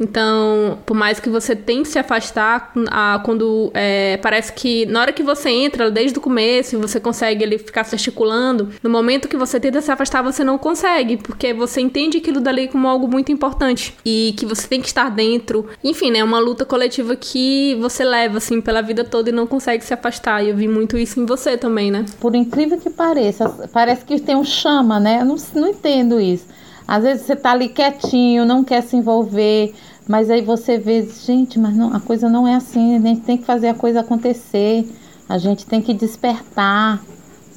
[0.00, 5.12] Então, por mais que você tente se afastar, a, quando é, parece que na hora
[5.12, 9.36] que você entra, desde o começo, você consegue ele ficar se articulando, no momento que
[9.36, 13.30] você tenta se afastar, você não consegue, porque você entende aquilo dali como algo muito
[13.30, 15.68] importante e que você tem que estar dentro.
[15.84, 19.46] Enfim, né, é uma luta coletiva que você leva, assim, pela vida toda e não
[19.46, 20.42] consegue se afastar.
[20.42, 22.06] E eu vi muito isso em você também, né?
[22.18, 25.18] Por incrível que pareça, parece que tem um chama, né?
[25.20, 26.46] Eu não, não entendo isso.
[26.90, 29.72] Às vezes você tá ali quietinho, não quer se envolver,
[30.10, 33.38] mas aí você vê, gente, mas não, a coisa não é assim, a gente tem
[33.38, 34.84] que fazer a coisa acontecer,
[35.28, 37.00] a gente tem que despertar,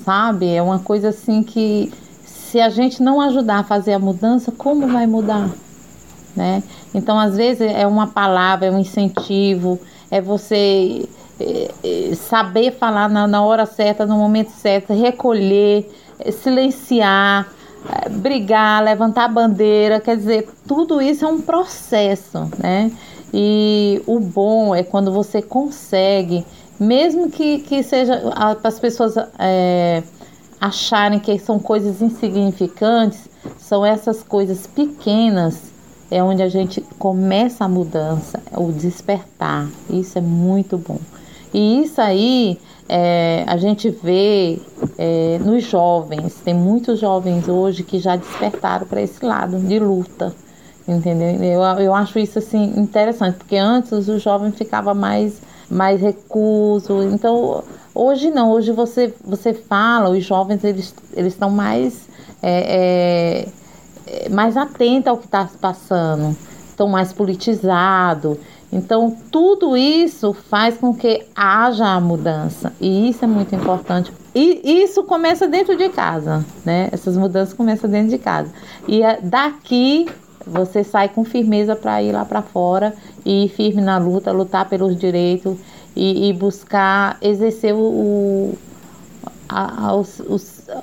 [0.06, 0.54] sabe?
[0.54, 1.92] É uma coisa assim que
[2.24, 5.50] se a gente não ajudar a fazer a mudança, como vai mudar?
[6.36, 6.62] Né?
[6.94, 9.80] Então, às vezes é uma palavra, é um incentivo,
[10.12, 15.90] é você é, é, saber falar na, na hora certa, no momento certo, recolher,
[16.20, 17.48] é, silenciar,
[18.10, 22.92] brigar, levantar a bandeira, quer dizer, tudo isso é um processo, né?
[23.34, 26.46] E o bom é quando você consegue,
[26.80, 30.04] mesmo que, que seja as pessoas é,
[30.62, 35.74] acharem que são coisas insignificantes, são essas coisas pequenas
[36.14, 39.68] é onde a gente começa a mudança, o despertar.
[39.90, 41.00] Isso é muito bom.
[41.52, 44.60] E isso aí é, a gente vê
[44.98, 50.34] é, nos jovens, tem muitos jovens hoje que já despertaram para esse lado de luta,
[50.88, 51.44] entendeu?
[51.44, 57.64] Eu, eu acho isso assim interessante, porque antes o jovem ficava mais, mais recuso, então
[57.96, 62.08] hoje não, hoje você, você fala, os jovens eles estão mais
[62.42, 63.64] é, é
[64.06, 66.36] é, mais atenta ao que está se passando,
[66.68, 68.38] estão mais politizados.
[68.74, 72.74] Então, tudo isso faz com que haja a mudança.
[72.82, 74.12] E isso é muito importante.
[74.34, 76.90] E isso começa dentro de casa, né?
[76.92, 78.52] Essas mudanças começam dentro de casa.
[78.88, 80.08] E é daqui
[80.46, 84.68] você sai com firmeza para ir lá para fora e ir firme na luta, lutar
[84.68, 85.56] pelos direitos
[85.96, 88.58] e, e buscar exercer o,
[89.48, 90.20] a, os,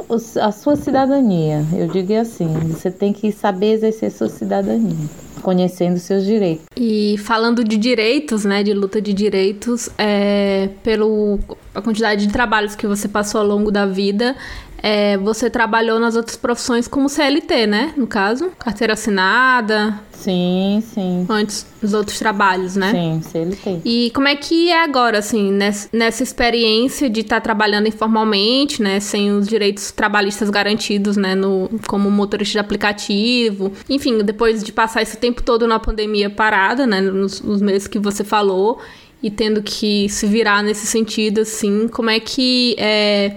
[0.08, 1.64] os, a sua cidadania.
[1.72, 5.08] Eu digo assim, você tem que saber exercer sua cidadania,
[5.40, 6.64] conhecendo seus direitos.
[6.76, 11.38] E falando de direitos, né, de luta de direitos, é, pelo
[11.74, 14.36] a quantidade de trabalhos que você passou ao longo da vida,
[14.82, 17.94] é, você trabalhou nas outras profissões como CLT, né?
[17.96, 20.00] No caso, carteira assinada.
[20.12, 21.26] Sim, sim.
[21.28, 22.90] Antes dos outros trabalhos, né?
[22.90, 23.80] Sim, CLT.
[23.84, 29.00] E como é que é agora, assim, nessa, experiência de estar tá trabalhando informalmente, né?
[29.00, 31.34] Sem os direitos trabalhistas garantidos, né?
[31.34, 33.72] No, como motorista de aplicativo.
[33.88, 37.00] Enfim, depois de passar esse tempo todo na pandemia parada, né?
[37.00, 38.78] Nos, nos meses que você falou.
[39.22, 43.36] E tendo que se virar nesse sentido, assim, como é que é,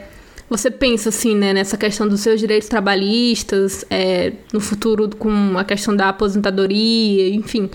[0.49, 5.63] você pensa assim, né, nessa questão dos seus direitos trabalhistas, é, no futuro com a
[5.63, 7.69] questão da aposentadoria, enfim,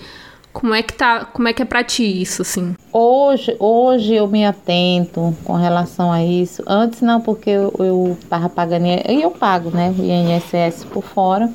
[0.51, 2.75] como é que tá, como é que é para ti isso assim?
[2.91, 6.63] Hoje, hoje eu me atento com relação a isso.
[6.67, 11.49] Antes não, porque eu, eu tava pagando e eu pago, né, INSS por fora.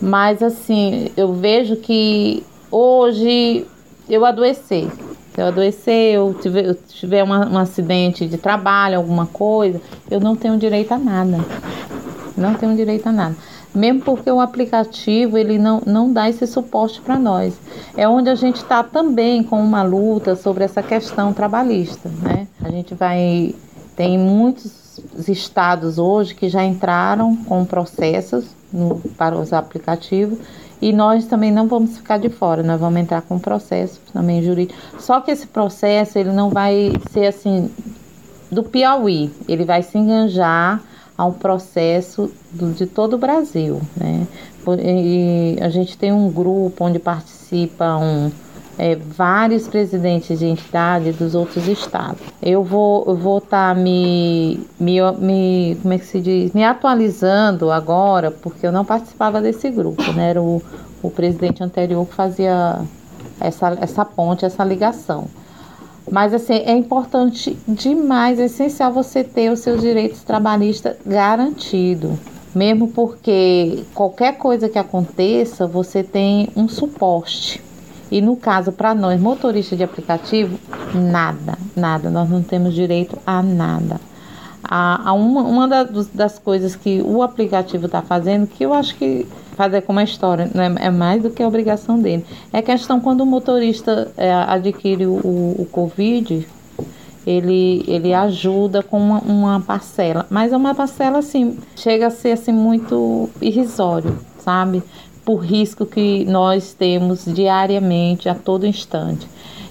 [0.00, 3.66] Mas assim, eu vejo que hoje
[4.08, 4.90] eu adoeci.
[5.36, 9.78] Se eu adoecer, eu tiver, eu tiver uma, um acidente de trabalho, alguma coisa,
[10.10, 11.44] eu não tenho direito a nada.
[12.34, 13.36] Não tenho direito a nada.
[13.74, 17.52] Mesmo porque o aplicativo ele não, não dá esse suporte para nós.
[17.94, 22.08] É onde a gente está também com uma luta sobre essa questão trabalhista.
[22.08, 22.48] Né?
[22.64, 23.54] A gente vai.
[23.94, 30.38] Tem muitos estados hoje que já entraram com processos no, para os aplicativos
[30.86, 34.40] e nós também não vamos ficar de fora, nós vamos entrar com um processo também
[34.40, 34.78] jurídico.
[35.00, 37.68] Só que esse processo ele não vai ser assim
[38.52, 40.80] do Piauí, ele vai se enganjar
[41.18, 44.28] a um processo do, de todo o Brasil, né?
[44.80, 48.30] E a gente tem um grupo onde participam
[48.78, 52.20] é, vários presidentes de entidades dos outros estados.
[52.42, 56.64] Eu vou eu vou estar tá me, me, me como é que se diz me
[56.64, 60.30] atualizando agora porque eu não participava desse grupo, né?
[60.30, 60.62] Era o,
[61.02, 62.80] o presidente anterior que fazia
[63.40, 65.26] essa, essa ponte, essa ligação.
[66.10, 72.12] Mas assim, é importante demais, é essencial você ter os seus direitos trabalhistas garantidos.
[72.54, 77.62] Mesmo porque qualquer coisa que aconteça, você tem um suporte.
[78.10, 80.58] E no caso, para nós, motoristas de aplicativo,
[80.94, 84.00] nada, nada, nós não temos direito a nada.
[84.62, 88.96] A, a uma uma das, das coisas que o aplicativo está fazendo, que eu acho
[88.96, 93.00] que fazer como a história né, é mais do que a obrigação dele, é questão
[93.00, 96.46] quando o motorista é, adquire o, o Covid,
[97.26, 102.32] ele, ele ajuda com uma, uma, parcela, mas é uma parcela assim, chega a ser
[102.32, 104.82] assim muito irrisório, sabe?
[105.26, 109.26] Por risco que nós temos diariamente, a todo instante.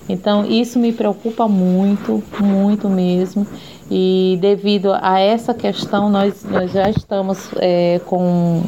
[0.07, 3.47] Então, isso me preocupa muito, muito mesmo.
[3.89, 8.61] E devido a essa questão, nós, nós já estamos é, com,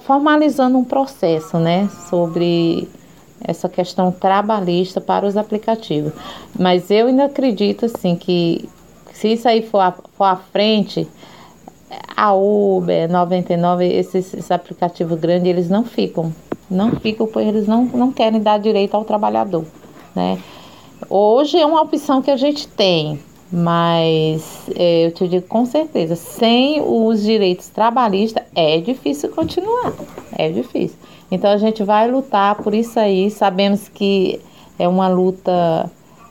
[0.00, 2.88] formalizando um processo né, sobre
[3.42, 6.12] essa questão trabalhista para os aplicativos.
[6.56, 8.68] Mas eu ainda acredito assim que
[9.12, 9.82] se isso aí for,
[10.16, 11.08] for à frente,
[12.16, 16.32] a Uber, 99, esses, esses aplicativos grandes, eles não ficam.
[16.70, 19.64] Não ficam porque eles não, não querem dar direito ao trabalhador,
[20.14, 20.38] né?
[21.10, 23.18] Hoje é uma opção que a gente tem,
[23.50, 29.92] mas é, eu te digo com certeza, sem os direitos trabalhistas é difícil continuar,
[30.38, 30.96] é difícil.
[31.30, 34.40] Então a gente vai lutar por isso aí, sabemos que
[34.78, 35.90] é uma luta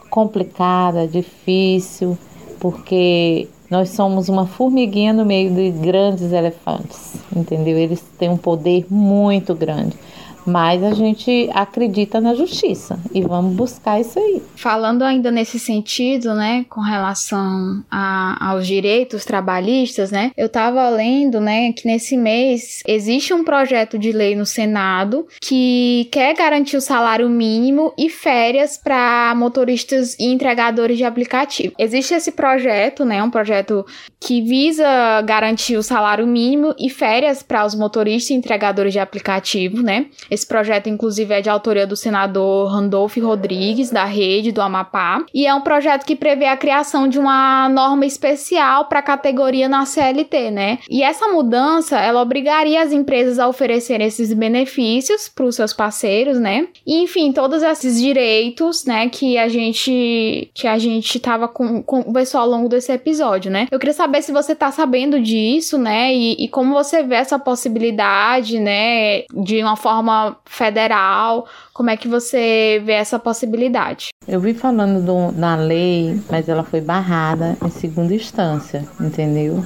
[0.10, 2.18] complicada, difícil,
[2.60, 7.78] porque nós somos uma formiguinha no meio de grandes elefantes, entendeu?
[7.78, 9.96] Eles têm um poder muito grande.
[10.46, 14.42] Mas a gente acredita na justiça e vamos buscar isso aí.
[14.56, 21.40] Falando ainda nesse sentido, né, com relação a, aos direitos trabalhistas, né, eu tava lendo,
[21.40, 26.82] né, que nesse mês existe um projeto de lei no Senado que quer garantir o
[26.82, 31.74] salário mínimo e férias para motoristas e entregadores de aplicativo.
[31.78, 33.86] Existe esse projeto, né, um projeto
[34.20, 39.82] que visa garantir o salário mínimo e férias para os motoristas e entregadores de aplicativo,
[39.82, 40.08] né?
[40.32, 45.46] Esse projeto, inclusive, é de autoria do senador Randolph Rodrigues, da rede do Amapá, e
[45.46, 49.86] é um projeto que prevê a criação de uma norma especial para a categoria na
[49.86, 50.80] CLT, né?
[50.90, 56.40] E essa mudança, ela obrigaria as empresas a oferecerem esses benefícios para os seus parceiros,
[56.40, 56.70] né?
[56.88, 62.40] E, enfim, todos esses direitos, né, que a gente que a gente tava com, conversou
[62.40, 63.68] ao longo desse episódio, né?
[63.70, 66.14] Eu queria saber se você tá sabendo disso, né?
[66.14, 72.08] E, e como você vê essa possibilidade, né, de uma forma federal, como é que
[72.08, 74.10] você vê essa possibilidade?
[74.28, 79.66] Eu vi falando do, da lei, mas ela foi barrada em segunda instância, entendeu?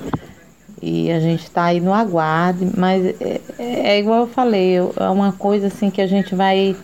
[0.82, 5.32] E a gente está aí no aguarde, mas é, é, igual eu falei, é uma
[5.32, 6.76] coisa assim que a gente vai.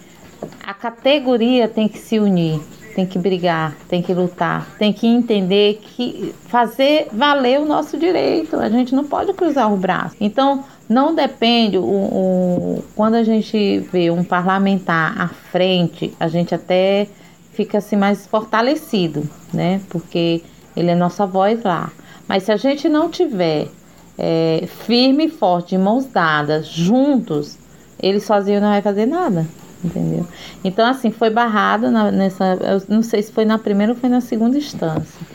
[0.66, 2.60] A categoria tem que se unir,
[2.96, 8.56] tem que brigar, tem que lutar, tem que entender que fazer valer o nosso direito.
[8.56, 10.16] A gente não pode cruzar o braço.
[10.20, 16.54] Então, não depende, o, o, quando a gente vê um parlamentar à frente, a gente
[16.54, 17.08] até
[17.54, 19.80] fica assim mais fortalecido, né?
[19.90, 20.44] Porque
[20.76, 21.90] ele é nossa voz lá.
[22.28, 23.70] Mas se a gente não tiver
[24.18, 27.58] é, firme e forte, de mãos dadas, juntos,
[28.02, 29.48] ele sozinho não vai fazer nada,
[29.82, 30.28] entendeu?
[30.62, 32.58] Então, assim, foi barrado na, nessa.
[32.62, 35.26] Eu não sei se foi na primeira ou foi na segunda instância.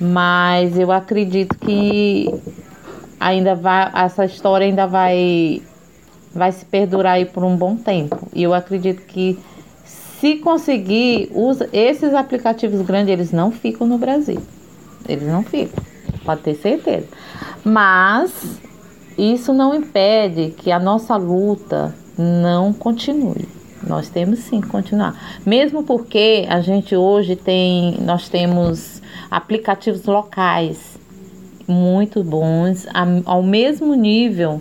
[0.00, 2.28] Mas eu acredito que
[3.18, 5.62] ainda vai, essa história ainda vai,
[6.34, 8.28] vai se perdurar aí por um bom tempo.
[8.34, 9.38] E eu acredito que
[10.20, 14.40] se conseguir, os, esses aplicativos grandes, eles não ficam no Brasil.
[15.08, 15.82] Eles não ficam,
[16.24, 17.06] pode ter certeza.
[17.64, 18.60] Mas
[19.16, 23.46] isso não impede que a nossa luta não continue.
[23.82, 25.38] Nós temos sim que continuar.
[25.44, 29.00] Mesmo porque a gente hoje tem, nós temos
[29.30, 30.95] aplicativos locais
[31.66, 32.86] muito bons,
[33.24, 34.60] ao mesmo nível,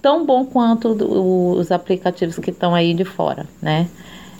[0.00, 3.88] tão bom quanto os aplicativos que estão aí de fora, né?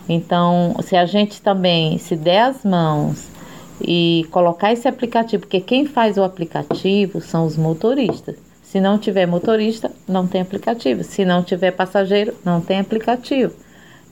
[0.09, 3.29] Então, se a gente também se der as mãos
[3.81, 8.37] e colocar esse aplicativo, porque quem faz o aplicativo são os motoristas.
[8.63, 11.05] Se não tiver motorista, não tem aplicativo.
[11.05, 13.53] Se não tiver passageiro, não tem aplicativo.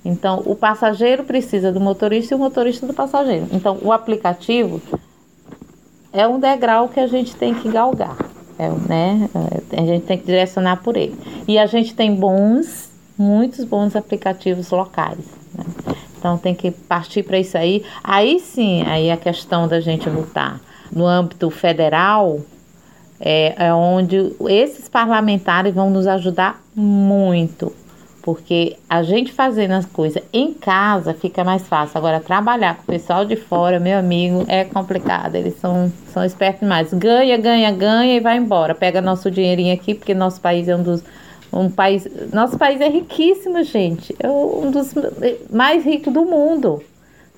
[0.05, 3.47] Então, o passageiro precisa do motorista e o motorista do passageiro.
[3.53, 4.81] Então, o aplicativo
[6.13, 8.17] é um degrau que a gente tem que galgar,
[8.59, 9.29] é, né?
[9.73, 11.17] A gente tem que direcionar por ele.
[11.47, 15.25] E a gente tem bons, muitos bons aplicativos locais.
[15.55, 15.65] Né?
[16.19, 17.85] Então tem que partir para isso aí.
[18.03, 20.61] Aí sim, aí a questão da gente lutar
[20.93, 22.41] no âmbito federal
[23.21, 27.73] é, é onde esses parlamentares vão nos ajudar muito
[28.23, 31.99] porque a gente fazendo as coisas em casa fica mais fácil.
[31.99, 35.35] Agora, trabalhar com o pessoal de fora, meu amigo, é complicado.
[35.37, 36.93] Eles são, são espertos demais.
[36.93, 38.75] Ganha, ganha, ganha e vai embora.
[38.75, 41.03] Pega nosso dinheirinho aqui, porque nosso país é um dos.
[41.53, 44.15] Um país, nosso país é riquíssimo, gente.
[44.21, 44.95] É um dos
[45.51, 46.83] mais ricos do mundo.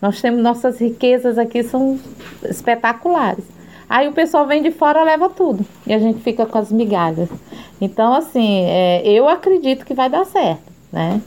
[0.02, 1.98] Nós temos nossas riquezas aqui são
[2.42, 3.44] espetaculares.
[3.88, 7.28] Aí o pessoal vem de fora leva tudo e a gente fica com as migalhas.
[7.80, 11.20] Então, assim, é, eu acredito que vai dar certo né?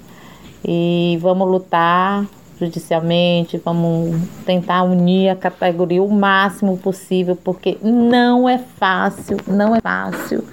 [0.64, 2.26] E vamos lutar
[2.60, 9.82] judicialmente, vamos tentar unir a categoria o máximo possível, porque não é fácil, não é
[9.82, 10.44] fácil,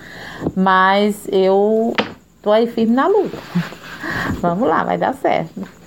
[0.57, 1.93] mas eu
[2.43, 3.39] tô aí firme na luta.
[4.41, 5.82] Vamos lá, vai dar certo.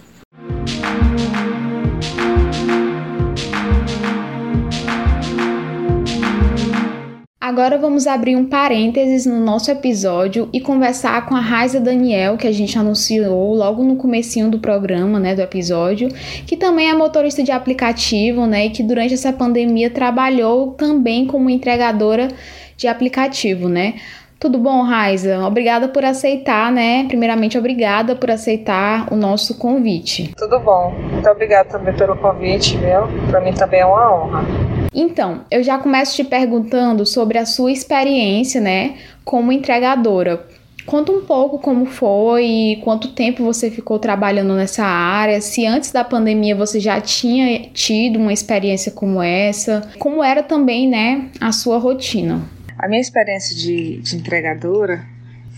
[7.46, 12.48] Agora vamos abrir um parênteses no nosso episódio e conversar com a Raiza Daniel, que
[12.48, 16.10] a gente anunciou logo no comecinho do programa, né, do episódio,
[16.48, 21.48] que também é motorista de aplicativo, né, e que durante essa pandemia trabalhou também como
[21.48, 22.30] entregadora
[22.76, 23.94] de aplicativo, né?
[24.40, 25.46] Tudo bom, Raiza?
[25.46, 27.06] Obrigada por aceitar, né?
[27.08, 30.34] Primeiramente, obrigada por aceitar o nosso convite.
[30.36, 30.96] Tudo bom.
[31.12, 33.08] Muito obrigada também pelo convite, viu?
[33.30, 34.75] Para mim também é uma honra.
[34.96, 40.48] Então, eu já começo te perguntando sobre a sua experiência, né, como entregadora.
[40.86, 46.04] Conta um pouco como foi quanto tempo você ficou trabalhando nessa área, se antes da
[46.04, 51.78] pandemia você já tinha tido uma experiência como essa, como era também, né, a sua
[51.78, 52.42] rotina.
[52.78, 55.04] A minha experiência de, de entregadora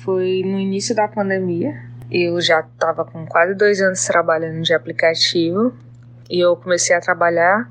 [0.03, 1.75] foi no início da pandemia.
[2.09, 5.73] Eu já estava com quase dois anos trabalhando de aplicativo
[6.29, 7.67] e eu comecei a trabalhar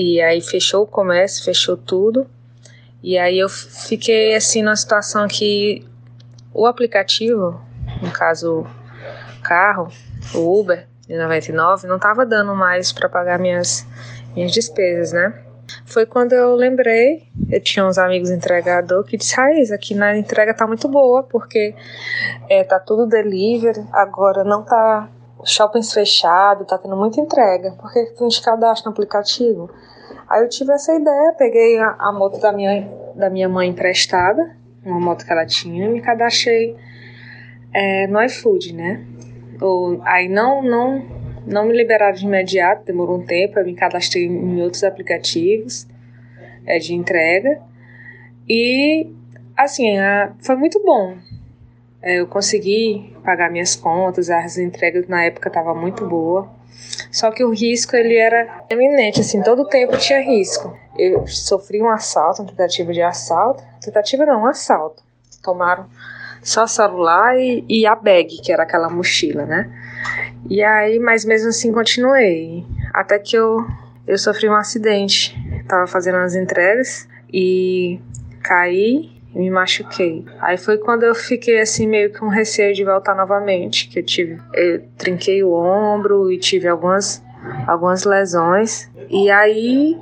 [0.00, 2.26] e aí fechou o comércio, fechou tudo.
[3.02, 5.86] E aí eu fiquei assim numa situação que
[6.54, 7.60] o aplicativo,
[8.00, 8.66] no caso
[9.42, 9.88] carro,
[10.34, 13.86] o Uber de 99, não estava dando mais para pagar minhas
[14.34, 15.34] minhas despesas, né?
[15.84, 20.54] Foi quando eu lembrei eu tinha uns amigos entregador que disseram, Raiz, aqui na entrega
[20.54, 21.74] tá muito boa, porque
[22.48, 25.10] é, tá tudo delivery, agora não tá
[25.44, 29.70] shoppings fechado, tá tendo muita entrega, porque tu gente cadastra no aplicativo.
[30.28, 34.56] Aí eu tive essa ideia, peguei a, a moto da minha, da minha mãe emprestada,
[34.84, 36.76] uma moto que ela tinha, e me cadastrei
[37.72, 39.04] é, no iFood, né?
[39.60, 41.04] Ou, aí não, não,
[41.46, 45.86] não me liberaram de imediato, demorou um tempo, eu me cadastrei em outros aplicativos
[46.66, 47.60] é, de entrega.
[48.48, 49.12] E,
[49.56, 51.16] assim, a, foi muito bom.
[52.02, 56.48] É, eu consegui pagar minhas contas, as entregas na época estavam muito boa.
[57.10, 60.76] Só que o risco ele era eminente, assim, todo tempo tinha risco.
[60.98, 63.62] Eu sofri um assalto, uma tentativa de assalto.
[63.82, 65.02] Tentativa não, um assalto.
[65.42, 65.86] Tomaram
[66.42, 69.70] só celular e, e a bag, que era aquela mochila, né?
[70.48, 72.64] E aí, mas mesmo assim continuei.
[72.94, 73.58] Até que eu,
[74.06, 75.36] eu sofri um acidente.
[75.68, 78.00] Tava fazendo as entregas e
[78.42, 80.24] caí me machuquei.
[80.40, 84.38] Aí foi quando eu fiquei assim meio com receio de voltar novamente, que eu tive,
[84.54, 87.22] eu trinquei o ombro e tive algumas
[87.66, 88.90] algumas lesões.
[89.08, 89.98] E aí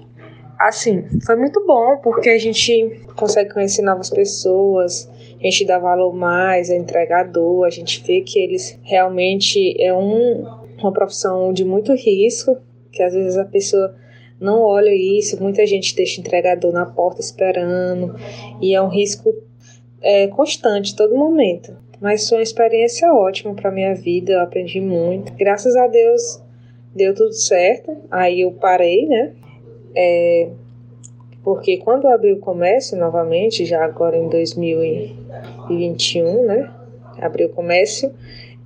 [0.58, 5.08] assim, foi muito bom porque a gente consegue conhecer novas pessoas,
[5.38, 10.44] a gente dá valor mais ao entregador, a gente vê que eles realmente é um,
[10.78, 12.58] uma profissão de muito risco,
[12.90, 13.94] que às vezes a pessoa
[14.40, 18.14] não olha isso, muita gente deixa o entregador na porta esperando,
[18.60, 19.34] e é um risco
[20.00, 21.76] é, constante, todo momento.
[22.00, 25.32] Mas foi uma experiência ótima para minha vida, eu aprendi muito.
[25.34, 26.40] Graças a Deus
[26.94, 29.32] deu tudo certo, aí eu parei, né?
[29.96, 30.50] É,
[31.42, 36.72] porque quando abriu o comércio novamente, já agora em 2021, né?
[37.20, 38.14] Abriu o comércio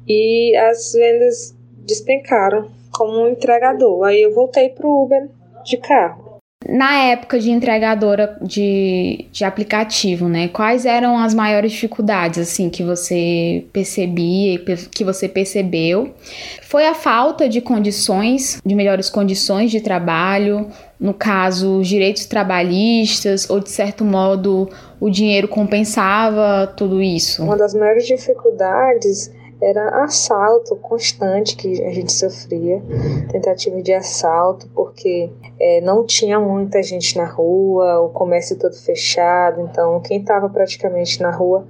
[0.07, 4.05] e as vendas despencaram como um entregador.
[4.05, 5.31] Aí eu voltei para o Uber
[5.65, 6.33] de carro.
[6.69, 10.47] Na época de entregadora de, de aplicativo, né?
[10.47, 14.61] Quais eram as maiores dificuldades, assim, que você percebia,
[14.95, 16.15] que você percebeu?
[16.63, 20.69] Foi a falta de condições, de melhores condições de trabalho,
[21.01, 27.43] no caso, os direitos trabalhistas, ou de certo modo o dinheiro compensava tudo isso?
[27.43, 29.33] Uma das maiores dificuldades
[29.63, 32.83] era assalto constante que a gente sofria,
[33.31, 39.61] tentativa de assalto, porque é, não tinha muita gente na rua, o comércio todo fechado,
[39.61, 41.65] então quem estava praticamente na rua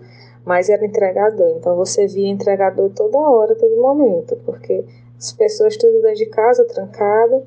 [0.45, 1.55] mais era entregador.
[1.59, 4.84] Então você via entregador toda hora, todo momento, porque
[5.18, 7.43] as pessoas tudo dentro de casa, trancado,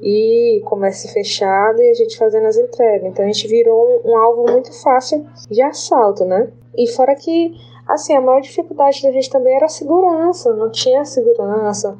[0.00, 3.08] e comércio fechado e a gente fazendo as entregas.
[3.08, 6.50] Então a gente virou um, um alvo muito fácil de assalto, né?
[6.76, 7.52] E fora que
[7.92, 11.94] Assim, a maior dificuldade da gente também era a segurança, não tinha segurança.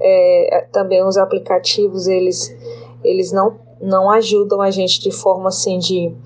[0.00, 2.56] É, também os aplicativos, eles,
[3.04, 6.16] eles não, não ajudam a gente de forma assim de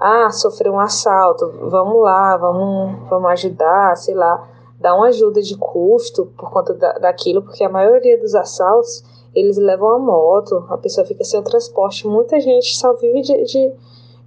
[0.00, 4.48] ah, sofreu um assalto, vamos lá, vamos, vamos ajudar, sei lá,
[4.78, 9.04] dar uma ajuda de custo por conta da, daquilo, porque a maioria dos assaltos
[9.34, 13.44] eles levam a moto, a pessoa fica sem o transporte, muita gente só vive de,
[13.44, 13.72] de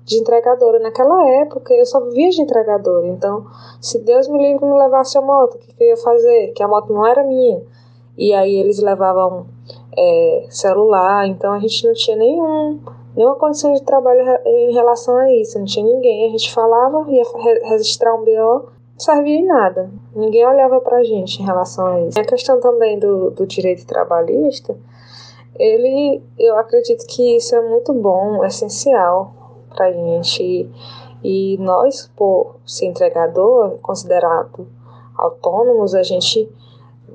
[0.05, 0.79] de entregadora.
[0.79, 3.07] Naquela época eu só vivia de entregadora.
[3.07, 3.45] Então,
[3.81, 6.53] se Deus me livre me levasse a moto, o que, que eu ia fazer?
[6.53, 7.61] Que a moto não era minha.
[8.17, 9.47] E aí eles levavam
[9.97, 12.79] é, celular, então a gente não tinha nenhum,
[13.15, 15.57] nenhuma condição de trabalho em relação a isso.
[15.57, 16.27] Não tinha ninguém.
[16.27, 17.23] A gente falava, ia
[17.63, 19.89] registrar um BO, não servia em nada.
[20.15, 22.19] Ninguém olhava pra gente em relação a isso.
[22.19, 24.77] A questão também do, do direito trabalhista,
[25.57, 29.44] ele, eu acredito que isso é muito bom, essencial
[29.75, 30.69] para a gente.
[31.23, 34.67] E nós, por ser entregador, considerado
[35.17, 36.49] autônomos, a gente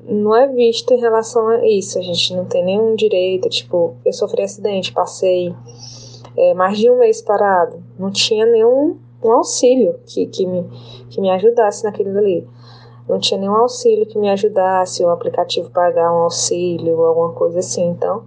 [0.04, 1.98] não é visto em relação a isso.
[1.98, 3.48] A gente não tem nenhum direito.
[3.48, 5.54] Tipo, eu sofri acidente, passei
[6.36, 7.82] é, mais de um mês parado.
[7.98, 10.64] Não tinha nenhum um auxílio que, que, me,
[11.10, 12.46] que me ajudasse naquilo ali.
[13.08, 17.88] Não tinha nenhum auxílio que me ajudasse, um aplicativo pagar um auxílio, alguma coisa assim.
[17.88, 18.24] Então,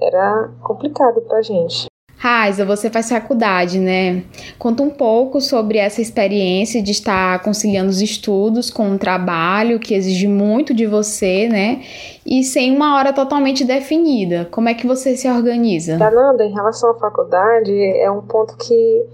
[0.00, 1.86] era complicado pra gente.
[2.24, 4.24] Raiza, você faz faculdade, né?
[4.58, 9.92] Conta um pouco sobre essa experiência de estar conciliando os estudos com um trabalho que
[9.92, 11.82] exige muito de você, né?
[12.24, 14.48] E sem uma hora totalmente definida.
[14.50, 15.98] Como é que você se organiza?
[15.98, 19.04] Fernanda, em relação à faculdade, é um ponto que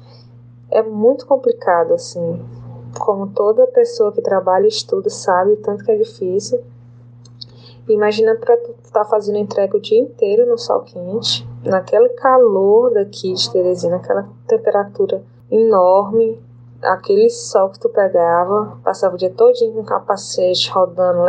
[0.71, 2.41] é muito complicado, assim.
[2.97, 6.61] Como toda pessoa que trabalha e estuda sabe, tanto que é difícil.
[7.89, 12.93] Imagina para tu estar tá fazendo entrega o dia inteiro no sol quente naquele calor
[12.93, 16.41] daqui de Teresina, aquela temperatura enorme,
[16.83, 21.25] aquele sol que tu pegava, passava o dia todinho com capacete, rodando,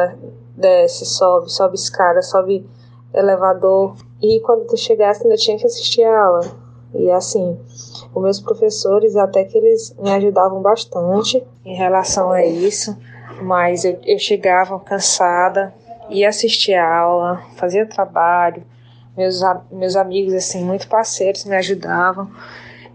[0.55, 2.65] desce, sobe, sobe escada, sobe
[3.13, 3.95] elevador.
[4.21, 6.41] E quando tu chegasse ainda tinha que assistir a aula.
[6.93, 7.57] E assim,
[8.13, 12.97] os meus professores até que eles me ajudavam bastante em relação a isso,
[13.41, 15.73] mas eu, eu chegava cansada,
[16.09, 18.63] ia assistir a aula, fazia trabalho,
[19.17, 19.41] meus,
[19.71, 22.29] meus amigos assim, muito parceiros me ajudavam.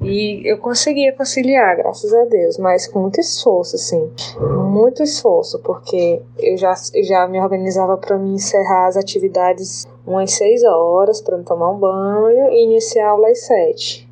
[0.00, 6.20] E eu conseguia conciliar, graças a Deus, mas com muito esforço, assim, muito esforço, porque
[6.38, 11.42] eu já, eu já me organizava para me encerrar as atividades umas seis horas para
[11.42, 14.06] tomar um banho e iniciar a aula às sete.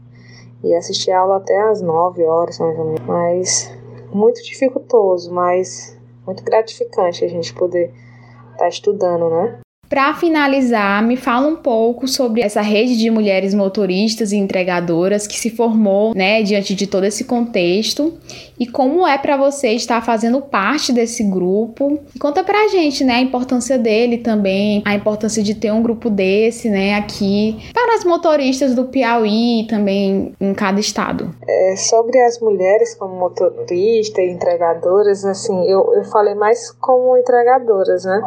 [0.63, 3.07] E assistir a aula até às nove horas, mais ou menos.
[3.07, 3.71] Mas
[4.11, 7.93] muito dificultoso, mas muito gratificante a gente poder
[8.53, 9.64] estar tá estudando, né?
[9.95, 15.39] Para finalizar, me fala um pouco sobre essa rede de mulheres motoristas e entregadoras que
[15.39, 18.13] se formou, né, diante de todo esse contexto
[18.59, 22.01] e como é para você estar fazendo parte desse grupo.
[22.13, 26.11] E conta pra gente, né, a importância dele também, a importância de ter um grupo
[26.11, 31.33] desse, né, aqui para as motoristas do Piauí também em cada estado.
[31.49, 38.05] É, sobre as mulheres como motorista e entregadoras, assim, eu, eu falei mais como entregadoras,
[38.05, 38.21] né?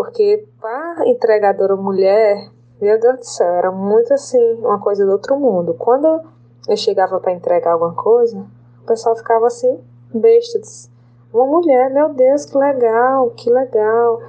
[0.00, 5.38] Porque para entregadora mulher, meu Deus do céu, era muito assim, uma coisa do outro
[5.38, 5.74] mundo.
[5.74, 6.22] Quando
[6.66, 8.46] eu chegava para entregar alguma coisa,
[8.82, 9.78] o pessoal ficava assim,
[10.14, 10.90] bestas.
[11.34, 14.22] Uma mulher, meu Deus, que legal, que legal.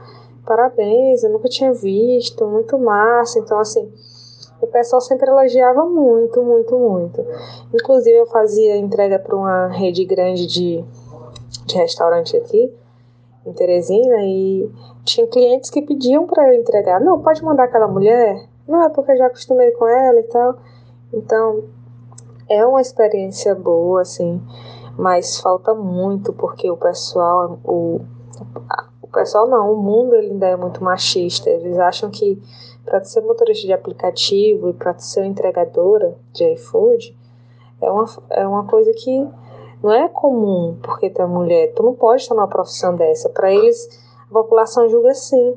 [0.46, 3.40] Parabéns, eu nunca tinha visto, muito massa.
[3.40, 3.90] Então, assim,
[4.60, 7.26] o pessoal sempre elogiava muito, muito, muito.
[7.74, 10.84] Inclusive, eu fazia entrega para uma rede grande de,
[11.66, 12.76] de restaurante aqui
[13.46, 14.70] em Teresina e
[15.04, 17.00] tinha clientes que pediam para eu entregar.
[17.00, 18.48] Não, pode mandar aquela mulher.
[18.68, 20.58] Não, é porque eu já acostumei com ela e tal.
[21.14, 21.64] Então,
[22.50, 24.42] é uma experiência boa, assim,
[24.98, 28.02] mas falta muito porque o pessoal, o,
[29.02, 31.50] o pessoal não, o mundo ele ainda é muito machista.
[31.50, 32.42] Eles acham que
[32.86, 37.18] para ser motorista de aplicativo e para ser entregadora de iFood
[37.82, 39.28] é uma, é uma coisa que
[39.82, 43.30] não é comum porque tu é mulher, tu não pode estar numa profissão dessa.
[43.30, 43.88] Para eles,
[44.32, 45.56] a população julga assim.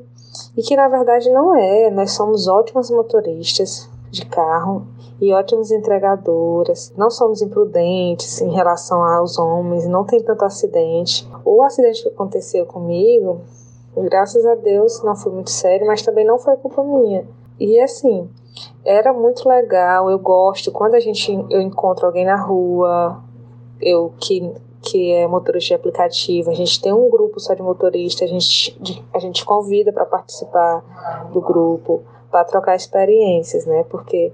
[0.55, 1.89] E que na verdade não é.
[1.89, 4.85] Nós somos ótimas motoristas de carro
[5.19, 6.93] e ótimas entregadoras.
[6.97, 11.27] Não somos imprudentes em relação aos homens, não tem tanto acidente.
[11.45, 13.41] O acidente que aconteceu comigo,
[13.95, 17.25] graças a Deus, não foi muito sério, mas também não foi culpa minha.
[17.57, 18.29] E assim,
[18.83, 23.23] era muito legal, eu gosto quando a gente eu encontro alguém na rua,
[23.81, 24.53] eu que,
[24.85, 28.77] que é motorista de aplicativo, a gente tem um grupo só de motoristas, a gente,
[29.13, 30.83] a gente convida para participar
[31.33, 33.83] do grupo, para trocar experiências, né?
[33.89, 34.31] Porque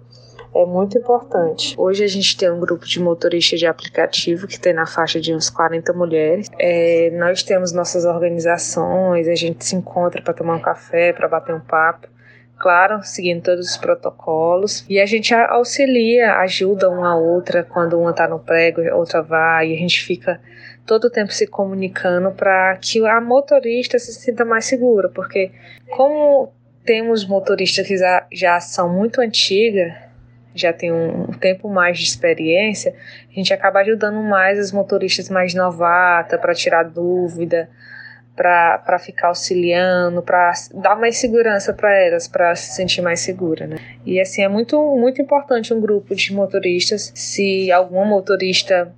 [0.53, 1.73] é muito importante.
[1.77, 5.33] Hoje a gente tem um grupo de motoristas de aplicativo que tem na faixa de
[5.33, 6.49] uns 40 mulheres.
[6.59, 11.55] É, nós temos nossas organizações, a gente se encontra para tomar um café, para bater
[11.55, 12.07] um papo
[12.61, 14.85] claro, seguindo todos os protocolos.
[14.87, 19.71] E a gente auxilia, ajuda uma a outra quando uma está no prego, outra vai,
[19.71, 20.39] e a gente fica
[20.85, 25.51] todo o tempo se comunicando para que a motorista se sinta mais segura, porque
[25.89, 26.53] como
[26.85, 29.93] temos motoristas que já, já são muito antigas,
[30.53, 32.93] já tem um, um tempo mais de experiência,
[33.27, 37.69] a gente acaba ajudando mais as motoristas mais novatas para tirar dúvida,
[38.35, 43.77] para ficar auxiliando, para dar mais segurança para elas, para se sentir mais segura, né?
[44.05, 47.11] E assim é muito muito importante um grupo de motoristas.
[47.13, 48.93] Se algum motorista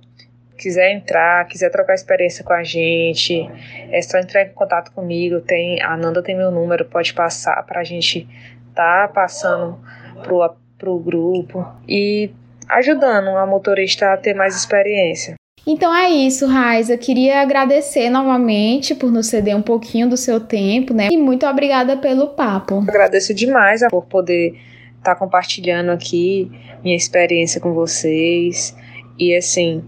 [0.56, 3.50] quiser entrar, quiser trocar experiência com a gente,
[3.90, 5.40] é só entrar em contato comigo.
[5.40, 8.28] Tem a Nanda tem meu número, pode passar para a gente
[8.74, 9.78] tá passando
[10.22, 12.30] pro pro grupo e
[12.68, 15.34] ajudando a motorista a ter mais experiência.
[15.66, 16.96] Então é isso, Raiza.
[16.98, 21.08] Queria agradecer novamente por nos ceder um pouquinho do seu tempo, né?
[21.10, 22.84] E muito obrigada pelo papo.
[22.86, 24.58] Agradeço demais por poder
[24.98, 26.50] estar tá compartilhando aqui
[26.82, 28.76] minha experiência com vocês.
[29.18, 29.82] E assim,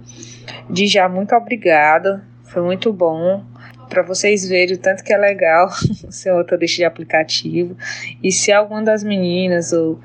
[0.71, 2.25] de já muito obrigada.
[2.45, 3.45] Foi muito bom
[3.89, 5.69] para vocês verem o tanto que é legal
[6.11, 7.77] ser motorista de aplicativo.
[8.23, 10.01] E se alguma das meninas ou,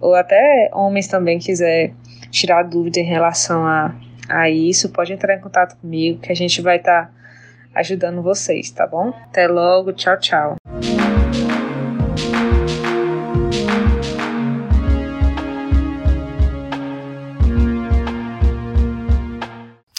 [0.00, 1.92] ou até homens também quiser
[2.30, 3.94] tirar dúvida em relação a
[4.28, 7.12] a isso, pode entrar em contato comigo que a gente vai estar tá
[7.74, 9.08] ajudando vocês, tá bom?
[9.08, 10.56] Até logo, tchau, tchau.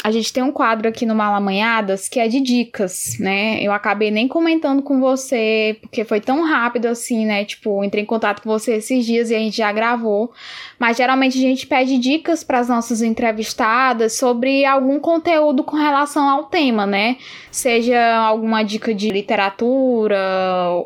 [0.09, 3.61] A gente tem um quadro aqui no Malamanhadas que é de dicas, né?
[3.61, 7.45] Eu acabei nem comentando com você, porque foi tão rápido assim, né?
[7.45, 10.31] Tipo, entrei em contato com você esses dias e a gente já gravou.
[10.79, 16.27] Mas geralmente a gente pede dicas para as nossas entrevistadas sobre algum conteúdo com relação
[16.27, 17.17] ao tema, né?
[17.51, 20.17] Seja alguma dica de literatura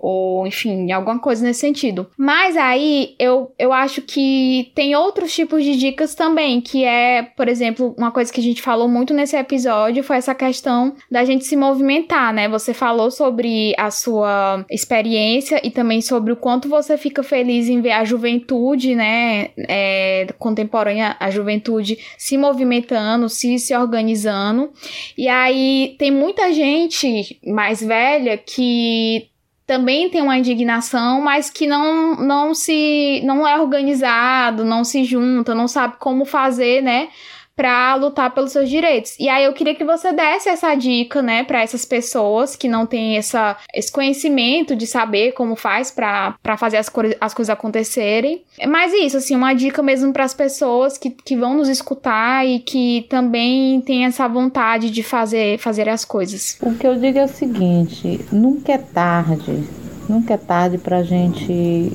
[0.02, 2.10] ou, enfim, alguma coisa nesse sentido.
[2.18, 7.48] Mas aí eu, eu acho que tem outros tipos de dicas também, que é, por
[7.48, 11.24] exemplo, uma coisa que a gente falou muito muito nesse episódio foi essa questão da
[11.24, 12.50] gente se movimentar, né?
[12.50, 17.80] Você falou sobre a sua experiência e também sobre o quanto você fica feliz em
[17.80, 19.50] ver a juventude, né?
[19.58, 24.72] É, contemporânea, a juventude se movimentando, se, se organizando.
[25.18, 29.30] E aí tem muita gente mais velha que
[29.66, 35.56] também tem uma indignação, mas que não, não se não é organizado, não se junta,
[35.56, 37.08] não sabe como fazer, né,
[37.56, 39.16] para lutar pelos seus direitos.
[39.20, 42.86] E aí eu queria que você desse essa dica, né, para essas pessoas que não
[42.86, 46.92] têm essa, esse conhecimento de saber como faz para fazer as,
[47.22, 48.44] as coisas acontecerem.
[48.68, 52.60] Mas isso, assim, uma dica mesmo para as pessoas que, que vão nos escutar e
[52.60, 56.58] que também têm essa vontade de fazer, fazer as coisas.
[56.62, 59.64] O que eu digo é o seguinte: nunca é tarde,
[60.10, 61.92] nunca é tarde para a gente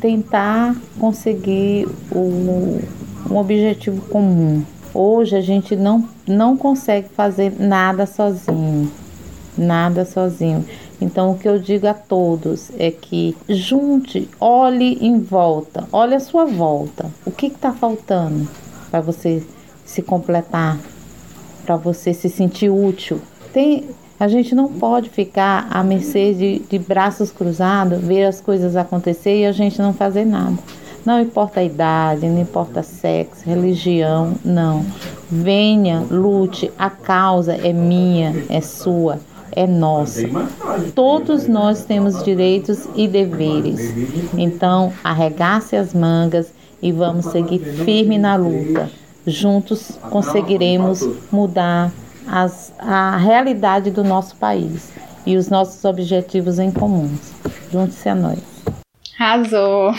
[0.00, 2.80] tentar conseguir o,
[3.30, 8.92] um objetivo comum Hoje a gente não, não consegue fazer nada sozinho,
[9.56, 10.64] nada sozinho.
[11.00, 16.20] Então o que eu digo a todos é que junte, olhe em volta, olhe a
[16.20, 17.10] sua volta.
[17.24, 18.46] O que está faltando
[18.90, 19.42] para você
[19.84, 20.78] se completar,
[21.64, 23.20] para você se sentir útil?
[23.52, 23.88] Tem,
[24.20, 29.40] a gente não pode ficar à mercê de, de braços cruzados, ver as coisas acontecer
[29.40, 30.58] e a gente não fazer nada.
[31.04, 34.84] Não importa a idade, não importa sexo, religião, não.
[35.30, 39.18] Venha, lute, a causa é minha, é sua,
[39.50, 40.28] é nossa.
[40.94, 43.92] Todos nós temos direitos e deveres.
[44.38, 48.88] Então, arregace as mangas e vamos seguir firme na luta.
[49.26, 51.92] Juntos conseguiremos mudar
[52.26, 54.90] as, a realidade do nosso país
[55.26, 57.32] e os nossos objetivos em comuns.
[57.72, 58.51] Junte-se a nós.
[59.18, 59.92] Arrasou!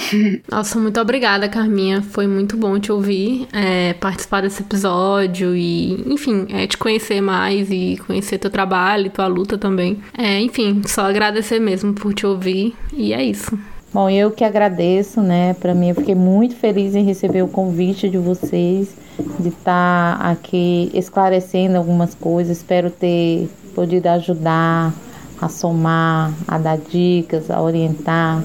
[0.51, 2.01] Nossa, muito obrigada, Carminha.
[2.01, 7.70] Foi muito bom te ouvir, é, participar desse episódio e, enfim, é, te conhecer mais
[7.70, 10.01] e conhecer teu trabalho e tua luta também.
[10.18, 13.57] É, enfim, só agradecer mesmo por te ouvir e é isso.
[13.93, 15.53] Bom, eu que agradeço, né?
[15.53, 18.95] Para mim, eu fiquei muito feliz em receber o convite de vocês,
[19.39, 22.57] de estar tá aqui esclarecendo algumas coisas.
[22.57, 24.91] Espero ter podido ajudar,
[25.39, 28.43] a somar, a dar dicas, a orientar.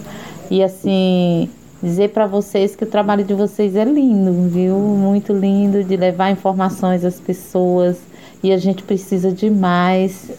[0.50, 1.50] E assim,
[1.82, 4.76] dizer para vocês que o trabalho de vocês é lindo, viu?
[4.76, 7.98] Muito lindo de levar informações às pessoas.
[8.42, 10.30] E a gente precisa demais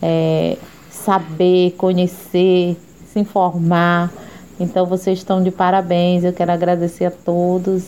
[0.00, 0.56] é,
[0.90, 4.12] saber, conhecer, se informar.
[4.58, 6.24] Então vocês estão de parabéns.
[6.24, 7.84] Eu quero agradecer a todos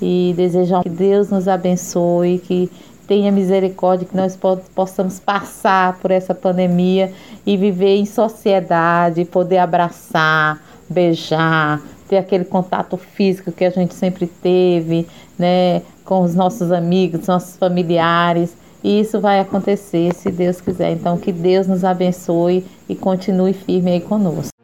[0.00, 2.70] e desejar que Deus nos abençoe, que
[3.06, 4.38] tenha misericórdia, que nós
[4.74, 7.12] possamos passar por essa pandemia
[7.44, 14.26] e viver em sociedade, poder abraçar beijar, ter aquele contato físico que a gente sempre
[14.26, 15.06] teve,
[15.38, 18.56] né, com os nossos amigos, nossos familiares.
[18.82, 20.92] E isso vai acontecer se Deus quiser.
[20.92, 24.59] Então, que Deus nos abençoe e continue firme aí conosco.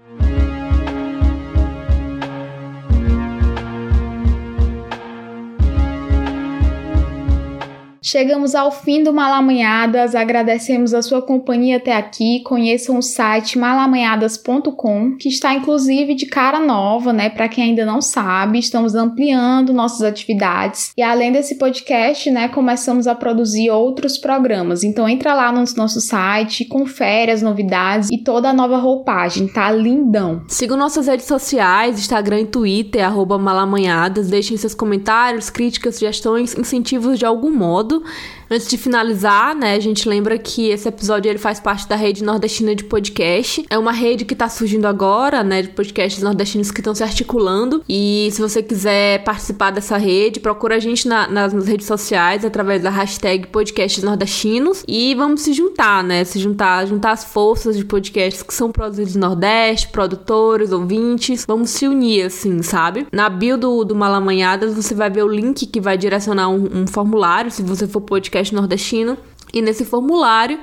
[8.07, 12.41] Chegamos ao fim do Malamanhadas, agradecemos a sua companhia até aqui.
[12.45, 17.29] Conheçam o site malamanhadas.com, que está inclusive de cara nova, né?
[17.29, 20.93] Para quem ainda não sabe, estamos ampliando nossas atividades.
[20.97, 24.85] E além desse podcast, né, começamos a produzir outros programas.
[24.85, 29.73] Então entra lá no nosso site, confere as novidades e toda a nova roupagem, tá
[29.73, 30.45] lindão.
[30.47, 33.05] Siga nossas redes sociais, Instagram e Twitter,
[33.41, 34.31] malamanhadas.
[34.31, 38.07] Deixem seus comentários, críticas, sugestões, incentivos de algum modo tudo
[38.49, 42.23] Antes de finalizar, né, a gente lembra que esse episódio ele faz parte da rede
[42.23, 43.65] nordestina de podcast.
[43.69, 47.83] É uma rede que está surgindo agora, né, de podcasts nordestinos que estão se articulando.
[47.89, 52.45] E se você quiser participar dessa rede, procura a gente na, nas, nas, redes sociais
[52.45, 57.77] através da hashtag podcasts nordestinos e vamos se juntar, né, se juntar, juntar as forças
[57.77, 61.45] de podcasts que são produzidos no Nordeste, produtores, ouvintes.
[61.49, 63.09] Vamos se unir, assim, sabe?
[63.11, 66.87] Na bio do, do Malamanhadas você vai ver o link que vai direcionar um, um
[66.87, 69.17] formulário se você for podcast nordestino.
[69.53, 70.59] E nesse formulário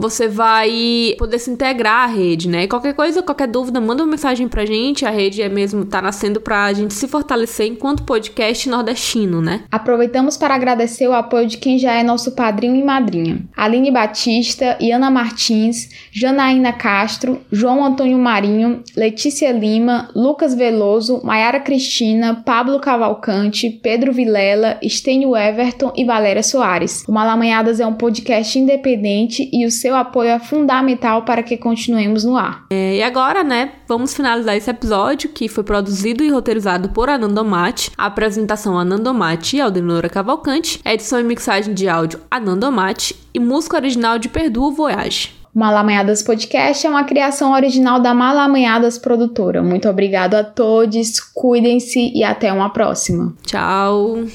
[0.00, 2.66] você vai poder se integrar à rede, né?
[2.70, 5.04] qualquer coisa, qualquer dúvida, manda uma mensagem pra gente.
[5.04, 9.64] A rede é mesmo tá nascendo pra gente se fortalecer enquanto podcast nordestino, né?
[9.70, 13.42] Aproveitamos para agradecer o apoio de quem já é nosso padrinho e madrinha.
[13.56, 22.42] Aline Batista, Iana Martins, Janaína Castro, João Antônio Marinho, Letícia Lima, Lucas Veloso, Maiara Cristina,
[22.46, 27.04] Pablo Cavalcante, Pedro Vilela, Estênio Everton e Valéria Soares.
[27.08, 32.24] O Malamanhadas é um podcast independente e o seu apoio é fundamental para que continuemos
[32.24, 32.64] no ar.
[32.70, 37.90] É, e agora, né, vamos finalizar esse episódio que foi produzido e roteirizado por Anandomate.
[37.96, 44.18] A apresentação Anandomate e Aldenora Cavalcante, edição e mixagem de áudio Anandomate e música original
[44.18, 45.40] de Perdu Voyage.
[45.54, 49.62] O Malamanhadas Podcast é uma criação original da Malamanhadas Produtora.
[49.62, 53.34] Muito obrigado a todos, cuidem-se e até uma próxima.
[53.44, 54.26] Tchau!